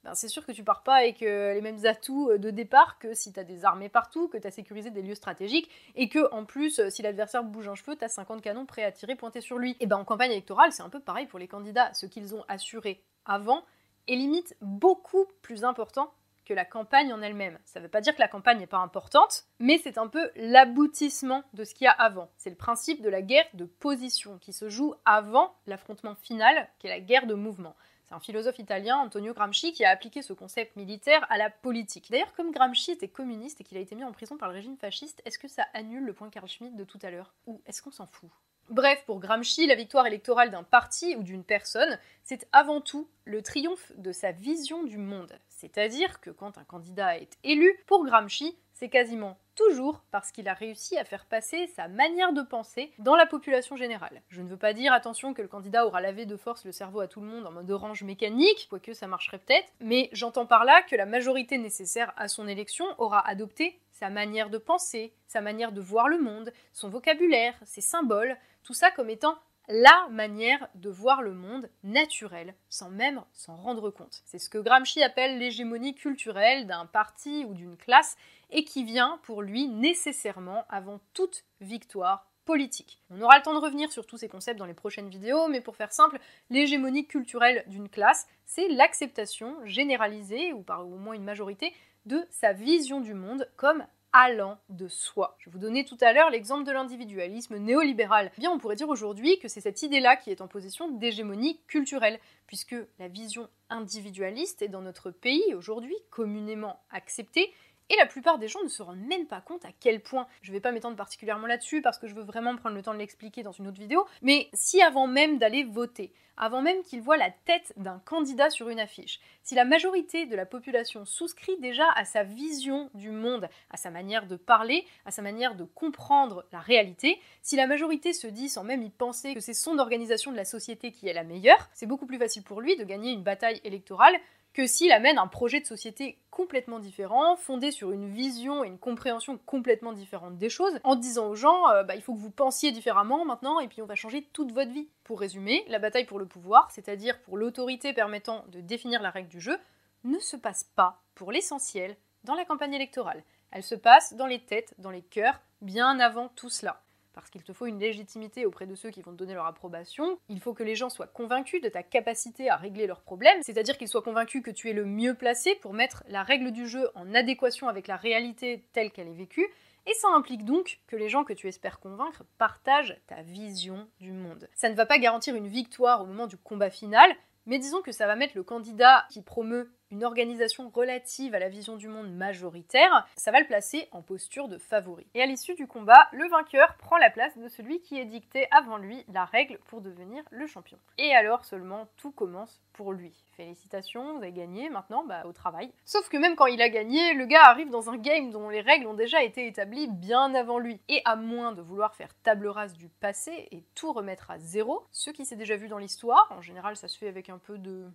[0.05, 2.99] ben, c'est sûr que tu pars pas avec euh, les mêmes atouts euh, de départ
[2.99, 6.11] que si tu as des armées partout, que tu as sécurisé des lieux stratégiques, et
[6.11, 8.93] que en plus, euh, si l'adversaire bouge un cheveu, tu as 50 canons prêts à
[8.93, 9.77] tirer pointés sur lui.
[9.81, 11.93] Et ben en campagne électorale, c'est un peu pareil pour les candidats.
[11.95, 13.65] Ce qu'ils ont assuré avant
[14.07, 16.13] est limite beaucoup plus important
[16.45, 17.59] que la campagne en elle-même.
[17.65, 20.31] Ça ne veut pas dire que la campagne n'est pas importante, mais c'est un peu
[20.37, 22.31] l'aboutissement de ce qu'il y a avant.
[22.37, 26.89] C'est le principe de la guerre de position qui se joue avant l'affrontement final, qui
[26.89, 27.75] est la guerre de mouvement.
[28.15, 32.13] Un philosophe italien, Antonio Gramsci, qui a appliqué ce concept militaire à la politique.
[32.13, 34.77] D'ailleurs, comme Gramsci était communiste et qu'il a été mis en prison par le régime
[34.77, 37.83] fasciste, est-ce que ça annule le point Carl Schmitt de tout à l'heure Ou est-ce
[37.83, 38.31] qu'on s'en fout
[38.71, 43.43] Bref, pour Gramsci, la victoire électorale d'un parti ou d'une personne, c'est avant tout le
[43.43, 45.37] triomphe de sa vision du monde.
[45.49, 50.55] C'est-à-dire que quand un candidat est élu, pour Gramsci, c'est quasiment toujours parce qu'il a
[50.55, 54.23] réussi à faire passer sa manière de penser dans la population générale.
[54.29, 57.01] Je ne veux pas dire, attention, que le candidat aura lavé de force le cerveau
[57.01, 60.65] à tout le monde en mode orange mécanique, quoique ça marcherait peut-être, mais j'entends par
[60.65, 65.41] là que la majorité nécessaire à son élection aura adopté sa manière de penser, sa
[65.41, 70.69] manière de voir le monde, son vocabulaire, ses symboles, tout ça comme étant la manière
[70.75, 74.23] de voir le monde naturel, sans même s'en rendre compte.
[74.27, 78.17] C'est ce que Gramsci appelle l'hégémonie culturelle d'un parti ou d'une classe,
[78.51, 83.01] et qui vient pour lui nécessairement avant toute victoire politique.
[83.11, 85.63] On aura le temps de revenir sur tous ces concepts dans les prochaines vidéos, mais
[85.63, 91.25] pour faire simple, l'hégémonie culturelle d'une classe, c'est l'acceptation généralisée, ou par au moins une
[91.25, 91.75] majorité,
[92.05, 95.37] de sa vision du monde comme allant de soi.
[95.41, 98.31] Je vous donner tout à l'heure l'exemple de l'individualisme néolibéral.
[98.39, 101.61] Eh bien, on pourrait dire aujourd'hui que c'est cette idée-là qui est en position d'hégémonie
[101.67, 107.53] culturelle, puisque la vision individualiste est dans notre pays aujourd'hui communément acceptée
[107.91, 110.27] et la plupart des gens ne se rendent même pas compte à quel point.
[110.43, 112.95] Je ne vais pas m'étendre particulièrement là-dessus parce que je veux vraiment prendre le temps
[112.95, 114.07] de l'expliquer dans une autre vidéo.
[114.23, 118.69] Mais si avant même d'aller voter, avant même qu'ils voient la tête d'un candidat sur
[118.69, 123.49] une affiche, si la majorité de la population souscrit déjà à sa vision du monde,
[123.71, 128.13] à sa manière de parler, à sa manière de comprendre la réalité, si la majorité
[128.13, 131.13] se dit sans même y penser que c'est son organisation de la société qui est
[131.13, 134.15] la meilleure, c'est beaucoup plus facile pour lui de gagner une bataille électorale
[134.55, 138.79] que s'il amène un projet de société complètement différent, fondé sur une vision et une
[138.79, 142.31] compréhension complètement différentes des choses, en disant aux gens, euh, bah, il faut que vous
[142.31, 144.89] pensiez différemment maintenant, et puis on va changer toute votre vie.
[145.05, 149.29] Pour résumer, la bataille pour le pouvoir, c'est-à-dire pour l'autorité permettant de définir la règle
[149.29, 149.59] du jeu,
[150.05, 153.23] ne se passe pas, pour l'essentiel, dans la campagne électorale.
[153.51, 156.81] Elle se passe dans les têtes, dans les cœurs, bien avant tout cela
[157.15, 160.19] parce qu'il te faut une légitimité auprès de ceux qui vont te donner leur approbation.
[160.29, 163.79] Il faut que les gens soient convaincus de ta capacité à régler leurs problèmes, c'est-à-dire
[163.79, 166.91] qu'ils soient convaincus que tu es le mieux placé pour mettre la règle du jeu
[166.95, 169.47] en adéquation avec la réalité telle qu'elle est vécue.
[169.87, 174.13] Et ça implique donc que les gens que tu espères convaincre partagent ta vision du
[174.13, 174.49] monde.
[174.55, 177.11] Ça ne va pas garantir une victoire au moment du combat final,
[177.47, 181.49] mais disons que ça va mettre le candidat qui promeut une organisation relative à la
[181.49, 185.07] vision du monde majoritaire, ça va le placer en posture de favori.
[185.15, 188.47] Et à l'issue du combat, le vainqueur prend la place de celui qui est dicté
[188.51, 190.79] avant lui la règle pour devenir le champion.
[190.99, 193.25] Et alors seulement tout commence pour lui.
[193.37, 195.73] Félicitations, vous avez gagné, maintenant bah, au travail.
[195.85, 198.61] Sauf que même quand il a gagné, le gars arrive dans un game dont les
[198.61, 200.81] règles ont déjà été établies bien avant lui.
[200.89, 204.85] Et à moins de vouloir faire table rase du passé et tout remettre à zéro,
[204.91, 207.59] ce qui s'est déjà vu dans l'histoire, en général ça se fait avec un peu
[207.59, 207.87] de,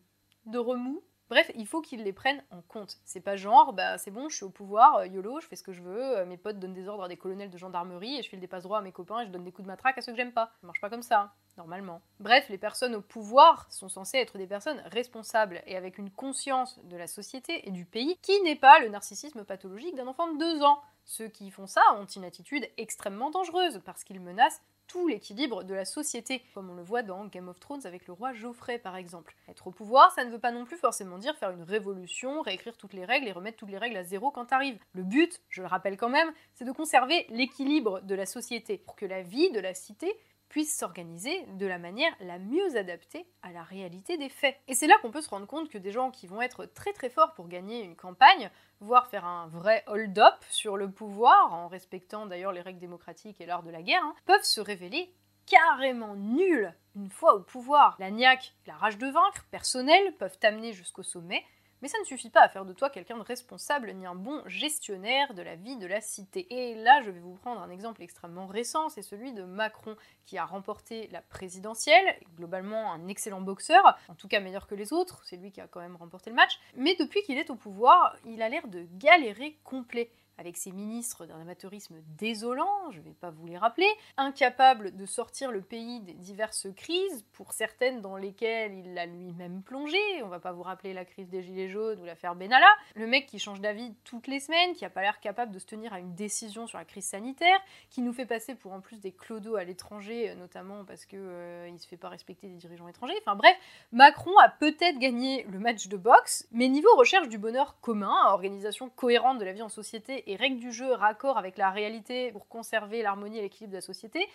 [0.46, 2.98] de remous, Bref, il faut qu'ils les prennent en compte.
[3.06, 5.62] C'est pas genre, bah c'est bon, je suis au pouvoir, euh, YOLO, je fais ce
[5.62, 8.24] que je veux, euh, mes potes donnent des ordres à des colonels de gendarmerie et
[8.24, 10.00] je file des passe droits à mes copains et je donne des coups de matraque
[10.00, 10.52] à ceux que j'aime pas.
[10.60, 12.02] Ça marche pas comme ça, normalement.
[12.20, 16.80] Bref, les personnes au pouvoir sont censées être des personnes responsables et avec une conscience
[16.86, 20.40] de la société et du pays qui n'est pas le narcissisme pathologique d'un enfant de
[20.40, 20.82] 2 ans.
[21.06, 25.74] Ceux qui font ça ont une attitude extrêmement dangereuse parce qu'ils menacent tout l'équilibre de
[25.74, 28.98] la société, comme on le voit dans Game of Thrones avec le roi Geoffrey par
[28.98, 29.36] exemple.
[29.48, 32.76] Être au pouvoir, ça ne veut pas non plus forcément dire faire une révolution, réécrire
[32.76, 34.80] toutes les règles et remettre toutes les règles à zéro quand t'arrives.
[34.94, 38.96] Le but, je le rappelle quand même, c'est de conserver l'équilibre de la société, pour
[38.96, 40.14] que la vie de la cité
[40.50, 44.58] puisse s'organiser de la manière la mieux adaptée à la réalité des faits.
[44.68, 46.92] Et c'est là qu'on peut se rendre compte que des gens qui vont être très
[46.92, 51.68] très forts pour gagner une campagne, voire faire un vrai hold-up sur le pouvoir, en
[51.68, 55.14] respectant d'ailleurs les règles démocratiques et l'art de la guerre, hein, peuvent se révéler
[55.46, 57.96] carrément nuls une fois au pouvoir.
[58.00, 61.44] La niaque, la rage de vaincre, personnelle, peuvent t'amener jusqu'au sommet,
[61.82, 64.42] mais ça ne suffit pas à faire de toi quelqu'un de responsable ni un bon
[64.46, 66.48] gestionnaire de la vie de la cité.
[66.50, 70.38] Et là, je vais vous prendre un exemple extrêmement récent, c'est celui de Macron, qui
[70.38, 75.22] a remporté la présidentielle, globalement un excellent boxeur, en tout cas meilleur que les autres,
[75.26, 78.16] c'est lui qui a quand même remporté le match, mais depuis qu'il est au pouvoir,
[78.26, 83.14] il a l'air de galérer complet avec ses ministres d'un amateurisme désolant, je ne vais
[83.14, 88.16] pas vous les rappeler, incapable de sortir le pays des diverses crises, pour certaines dans
[88.16, 92.00] lesquelles il l'a lui-même plongé, on va pas vous rappeler la crise des Gilets jaunes
[92.00, 95.20] ou l'affaire Benalla, le mec qui change d'avis toutes les semaines, qui a pas l'air
[95.20, 98.56] capable de se tenir à une décision sur la crise sanitaire, qui nous fait passer
[98.56, 102.08] pour en plus des clodos à l'étranger, notamment parce que euh, il se fait pas
[102.08, 103.58] respecter des dirigeants étrangers, enfin bref,
[103.92, 108.90] Macron a peut-être gagné le match de boxe, mais niveau recherche du bonheur commun, organisation
[108.90, 112.48] cohérente de la vie en société et règles du jeu raccord avec la réalité pour
[112.48, 114.28] conserver l'harmonie et l'équilibre de la société,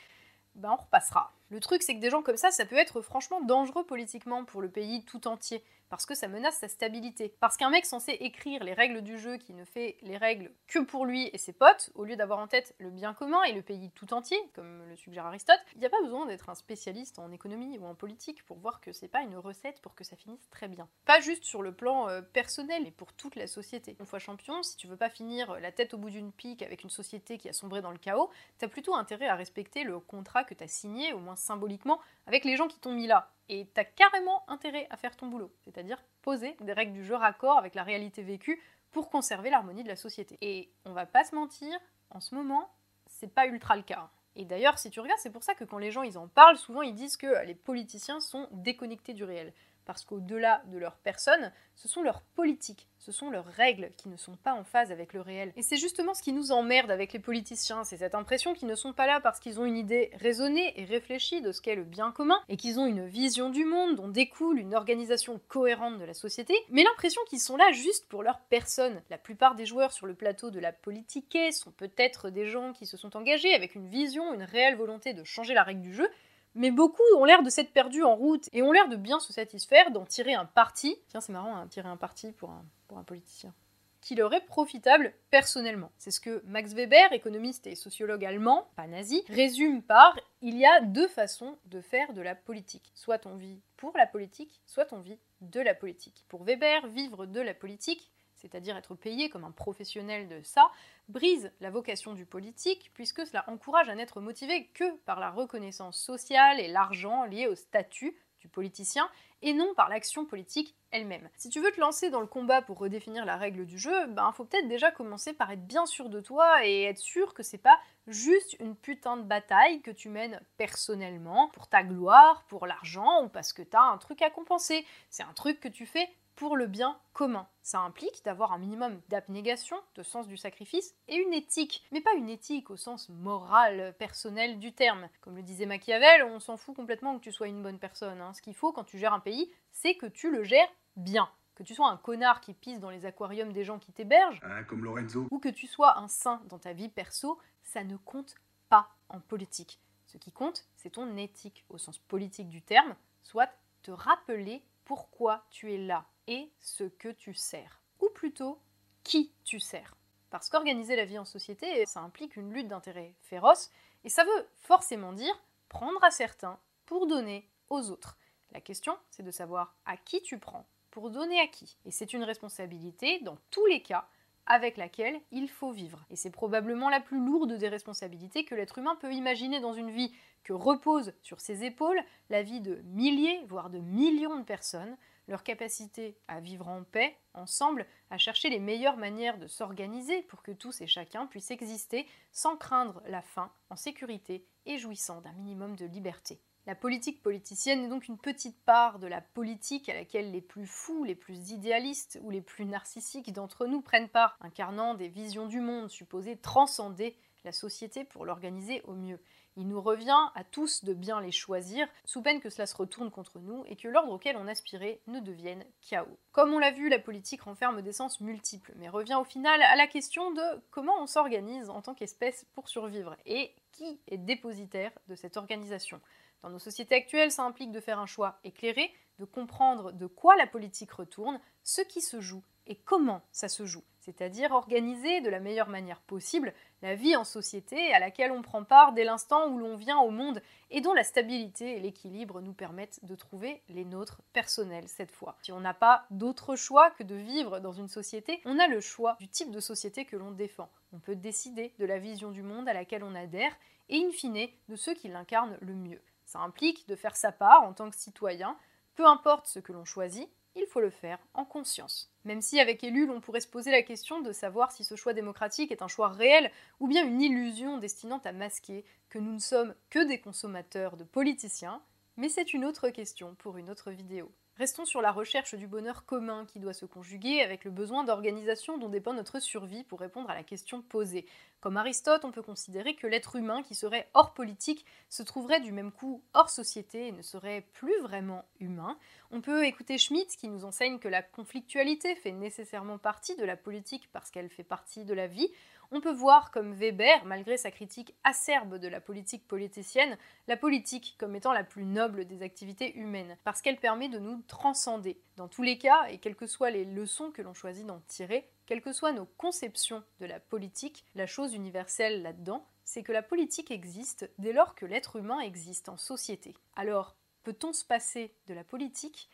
[0.57, 1.33] ben on repassera.
[1.51, 4.61] Le truc, c'est que des gens comme ça, ça peut être franchement dangereux politiquement pour
[4.61, 5.63] le pays tout entier
[5.95, 7.37] parce que ça menace sa stabilité.
[7.39, 10.81] Parce qu'un mec censé écrire les règles du jeu qui ne fait les règles que
[10.81, 13.63] pour lui et ses potes, au lieu d'avoir en tête le bien commun et le
[13.63, 17.21] pays tout entier, comme le suggère Aristote, il n'y a pas besoin d'être un spécialiste
[17.21, 20.17] en économie ou en politique pour voir que c'est pas une recette pour que ça
[20.17, 20.89] finisse très bien.
[21.05, 23.97] Pas juste sur le plan euh, personnel, mais pour toute la société.
[24.01, 26.83] Une fois champion, si tu veux pas finir la tête au bout d'une pique avec
[26.83, 30.43] une société qui a sombré dans le chaos, t'as plutôt intérêt à respecter le contrat
[30.43, 33.31] que t'as signé, au moins symboliquement, avec les gens qui t'ont mis là.
[33.49, 37.59] Et t'as carrément intérêt à faire ton boulot, c'est-à-dire poser des règles du jeu raccord
[37.59, 40.39] avec la réalité vécue pour conserver l'harmonie de la société.
[40.41, 41.79] Et on va pas se mentir,
[42.11, 42.71] en ce moment,
[43.07, 44.09] c'est pas ultra le cas.
[44.37, 46.57] Et d'ailleurs, si tu regardes, c'est pour ça que quand les gens ils en parlent,
[46.57, 49.53] souvent ils disent que les politiciens sont déconnectés du réel
[49.85, 54.17] parce qu'au-delà de leur personne, ce sont leurs politiques, ce sont leurs règles qui ne
[54.17, 55.53] sont pas en phase avec le réel.
[55.57, 58.75] Et c'est justement ce qui nous emmerde avec les politiciens, c'est cette impression qu'ils ne
[58.75, 61.85] sont pas là parce qu'ils ont une idée raisonnée et réfléchie de ce qu'est le
[61.85, 66.05] bien commun, et qu'ils ont une vision du monde dont découle une organisation cohérente de
[66.05, 69.03] la société, mais l'impression qu'ils sont là juste pour leur personne.
[69.11, 72.87] La plupart des joueurs sur le plateau de la politique sont peut-être des gens qui
[72.87, 76.09] se sont engagés avec une vision, une réelle volonté de changer la règle du jeu,
[76.55, 79.33] mais beaucoup ont l'air de s'être perdus en route et ont l'air de bien se
[79.33, 80.97] satisfaire d'en tirer un parti.
[81.09, 83.53] Tiens, c'est marrant, hein, tirer un parti pour un, pour un politicien.
[84.01, 85.91] Qui leur est profitable personnellement.
[85.97, 90.67] C'est ce que Max Weber, économiste et sociologue allemand, pas nazi, résume par il y
[90.67, 92.93] a deux façons de faire de la politique.
[92.95, 96.27] Soit on vit pour la politique, soit on vit de la politique.
[96.29, 98.11] Pour Weber, vivre de la politique,
[98.45, 100.71] c'est-à-dire être payé comme un professionnel de ça,
[101.09, 105.99] brise la vocation du politique, puisque cela encourage à n'être motivé que par la reconnaissance
[105.99, 109.09] sociale et l'argent lié au statut du politicien,
[109.41, 111.31] et non par l'action politique elle-même.
[111.37, 114.31] Si tu veux te lancer dans le combat pour redéfinir la règle du jeu, ben
[114.33, 117.57] faut peut-être déjà commencer par être bien sûr de toi et être sûr que c'est
[117.57, 123.25] pas juste une putain de bataille que tu mènes personnellement, pour ta gloire, pour l'argent
[123.25, 124.85] ou parce que t'as un truc à compenser.
[125.09, 127.47] C'est un truc que tu fais pour le bien commun.
[127.63, 132.15] Ça implique d'avoir un minimum d'abnégation, de sens du sacrifice et une éthique, mais pas
[132.15, 135.09] une éthique au sens moral, personnel du terme.
[135.21, 138.21] Comme le disait Machiavel, on s'en fout complètement que tu sois une bonne personne.
[138.21, 138.33] Hein.
[138.35, 141.29] Ce qu'il faut quand tu gères un pays, c'est que tu le gères bien.
[141.55, 144.65] Que tu sois un connard qui pisse dans les aquariums des gens qui t'hébergent, ah,
[144.65, 148.35] comme Lorenzo, ou que tu sois un saint dans ta vie perso, ça ne compte
[148.69, 149.81] pas en politique.
[150.07, 153.49] Ce qui compte, c'est ton éthique au sens politique du terme, soit
[153.83, 157.81] te rappeler pourquoi tu es là, et ce que tu sers.
[158.01, 158.61] Ou plutôt,
[159.03, 159.97] qui tu sers.
[160.31, 163.71] Parce qu'organiser la vie en société, ça implique une lutte d'intérêts féroce,
[164.05, 165.35] et ça veut forcément dire
[165.69, 168.17] prendre à certains pour donner aux autres.
[168.53, 171.77] La question, c'est de savoir à qui tu prends pour donner à qui.
[171.85, 174.07] Et c'est une responsabilité, dans tous les cas,
[174.47, 176.05] avec laquelle il faut vivre.
[176.11, 179.91] Et c'est probablement la plus lourde des responsabilités que l'être humain peut imaginer dans une
[179.91, 180.15] vie
[180.45, 185.43] que repose sur ses épaules la vie de milliers, voire de millions de personnes, leur
[185.43, 190.53] capacité à vivre en paix, ensemble, à chercher les meilleures manières de s'organiser pour que
[190.53, 195.77] tous et chacun puissent exister sans craindre la faim, en sécurité et jouissant d'un minimum
[195.77, 196.41] de liberté.
[196.67, 200.67] La politique politicienne est donc une petite part de la politique à laquelle les plus
[200.67, 205.47] fous, les plus idéalistes ou les plus narcissiques d'entre nous prennent part, incarnant des visions
[205.47, 209.21] du monde supposées transcender la société pour l'organiser au mieux.
[209.57, 213.11] Il nous revient à tous de bien les choisir, sous peine que cela se retourne
[213.11, 216.19] contre nous et que l'ordre auquel on aspirait ne devienne chaos.
[216.33, 219.77] Comme on l'a vu, la politique renferme des sens multiples, mais revient au final à
[219.77, 224.91] la question de comment on s'organise en tant qu'espèce pour survivre et qui est dépositaire
[225.07, 226.01] de cette organisation.
[226.43, 230.37] Dans nos sociétés actuelles, ça implique de faire un choix éclairé, de comprendre de quoi
[230.37, 235.31] la politique retourne, ce qui se joue et comment ça se joue c'est-à-dire organiser de
[235.31, 236.53] la meilleure manière possible
[236.83, 240.11] la vie en société à laquelle on prend part dès l'instant où l'on vient au
[240.11, 245.11] monde et dont la stabilité et l'équilibre nous permettent de trouver les nôtres personnels cette
[245.11, 245.37] fois.
[245.43, 248.81] Si on n'a pas d'autre choix que de vivre dans une société, on a le
[248.81, 250.69] choix du type de société que l'on défend.
[250.93, 253.57] On peut décider de la vision du monde à laquelle on adhère
[253.89, 256.03] et in fine de ceux qui l'incarnent le mieux.
[256.27, 258.59] Ça implique de faire sa part en tant que citoyen,
[258.97, 262.11] peu importe ce que l'on choisit, il faut le faire en conscience.
[262.25, 265.13] Même si avec Ellul, on pourrait se poser la question de savoir si ce choix
[265.13, 266.51] démocratique est un choix réel
[266.81, 271.05] ou bien une illusion destinant à masquer que nous ne sommes que des consommateurs de
[271.05, 271.83] politiciens,
[272.17, 274.33] mais c'est une autre question pour une autre vidéo.
[274.57, 278.79] Restons sur la recherche du bonheur commun qui doit se conjuguer avec le besoin d'organisation
[278.79, 281.27] dont dépend notre survie pour répondre à la question posée.
[281.61, 285.73] Comme Aristote, on peut considérer que l'être humain qui serait hors politique se trouverait du
[285.73, 288.97] même coup hors société et ne serait plus vraiment humain.
[289.33, 293.57] On peut écouter Schmitt qui nous enseigne que la conflictualité fait nécessairement partie de la
[293.57, 295.49] politique parce qu'elle fait partie de la vie.
[295.91, 300.17] On peut voir comme Weber, malgré sa critique acerbe de la politique politicienne,
[300.49, 304.43] la politique comme étant la plus noble des activités humaines, parce qu'elle permet de nous
[304.49, 305.21] transcender.
[305.37, 308.51] Dans tous les cas, et quelles que soient les leçons que l'on choisit d'en tirer,
[308.67, 313.23] quelles que soient nos conceptions de la politique, la chose universelle là-dedans, c'est que la
[313.23, 316.55] politique existe dès lors que l'être humain existe en société.
[316.77, 319.29] Alors, peut-on se passer de la politique?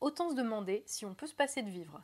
[0.00, 2.02] Autant se demander si on peut se passer de vivre.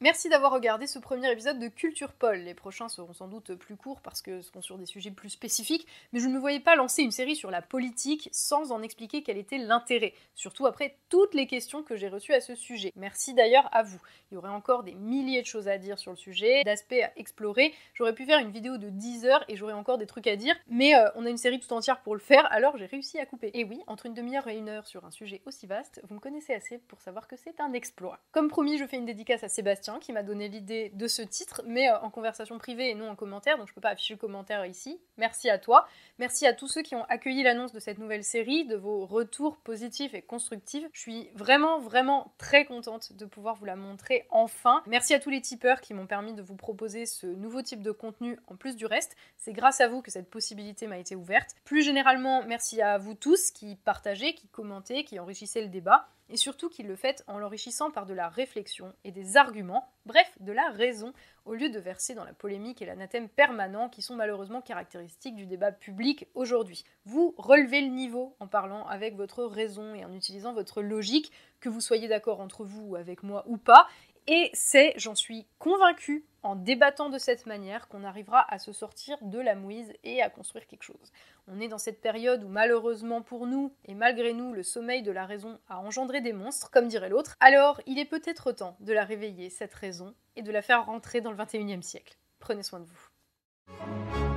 [0.00, 2.38] Merci d'avoir regardé ce premier épisode de Culture Paul.
[2.38, 5.88] Les prochains seront sans doute plus courts parce que seront sur des sujets plus spécifiques,
[6.12, 9.24] mais je ne me voyais pas lancer une série sur la politique sans en expliquer
[9.24, 12.92] quel était l'intérêt, surtout après toutes les questions que j'ai reçues à ce sujet.
[12.94, 14.00] Merci d'ailleurs à vous.
[14.30, 17.10] Il y aurait encore des milliers de choses à dire sur le sujet, d'aspects à
[17.16, 17.74] explorer.
[17.94, 20.54] J'aurais pu faire une vidéo de 10 heures et j'aurais encore des trucs à dire,
[20.68, 23.26] mais euh, on a une série tout entière pour le faire, alors j'ai réussi à
[23.26, 23.50] couper.
[23.54, 26.20] Et oui, entre une demi-heure et une heure sur un sujet aussi vaste, vous me
[26.20, 28.20] connaissez assez pour savoir que c'est un exploit.
[28.30, 31.62] Comme promis, je fais une dédicace à Sébastien qui m'a donné l'idée de ce titre,
[31.66, 34.18] mais euh, en conversation privée et non en commentaire, donc je peux pas afficher le
[34.18, 35.00] commentaire ici.
[35.16, 35.88] Merci à toi.
[36.18, 39.56] Merci à tous ceux qui ont accueilli l'annonce de cette nouvelle série, de vos retours
[39.56, 40.84] positifs et constructifs.
[40.92, 44.82] Je suis vraiment, vraiment très contente de pouvoir vous la montrer enfin.
[44.86, 47.92] Merci à tous les tipeurs qui m'ont permis de vous proposer ce nouveau type de
[47.92, 49.16] contenu en plus du reste.
[49.38, 51.54] C'est grâce à vous que cette possibilité m'a été ouverte.
[51.64, 56.36] Plus généralement, merci à vous tous qui partagez, qui commentez, qui enrichissez le débat et
[56.36, 60.52] surtout qu'il le fait en l'enrichissant par de la réflexion et des arguments, bref, de
[60.52, 61.12] la raison,
[61.44, 65.46] au lieu de verser dans la polémique et l'anathème permanent qui sont malheureusement caractéristiques du
[65.46, 66.84] débat public aujourd'hui.
[67.04, 71.68] Vous relevez le niveau en parlant avec votre raison et en utilisant votre logique, que
[71.68, 73.88] vous soyez d'accord entre vous ou avec moi ou pas,
[74.28, 79.16] et c'est, j'en suis convaincue, en débattant de cette manière qu'on arrivera à se sortir
[79.22, 81.12] de la mouise et à construire quelque chose.
[81.46, 85.10] On est dans cette période où malheureusement pour nous, et malgré nous, le sommeil de
[85.10, 88.92] la raison a engendré des monstres, comme dirait l'autre, alors il est peut-être temps de
[88.92, 92.18] la réveiller, cette raison, et de la faire rentrer dans le 21e siècle.
[92.38, 94.27] Prenez soin de vous.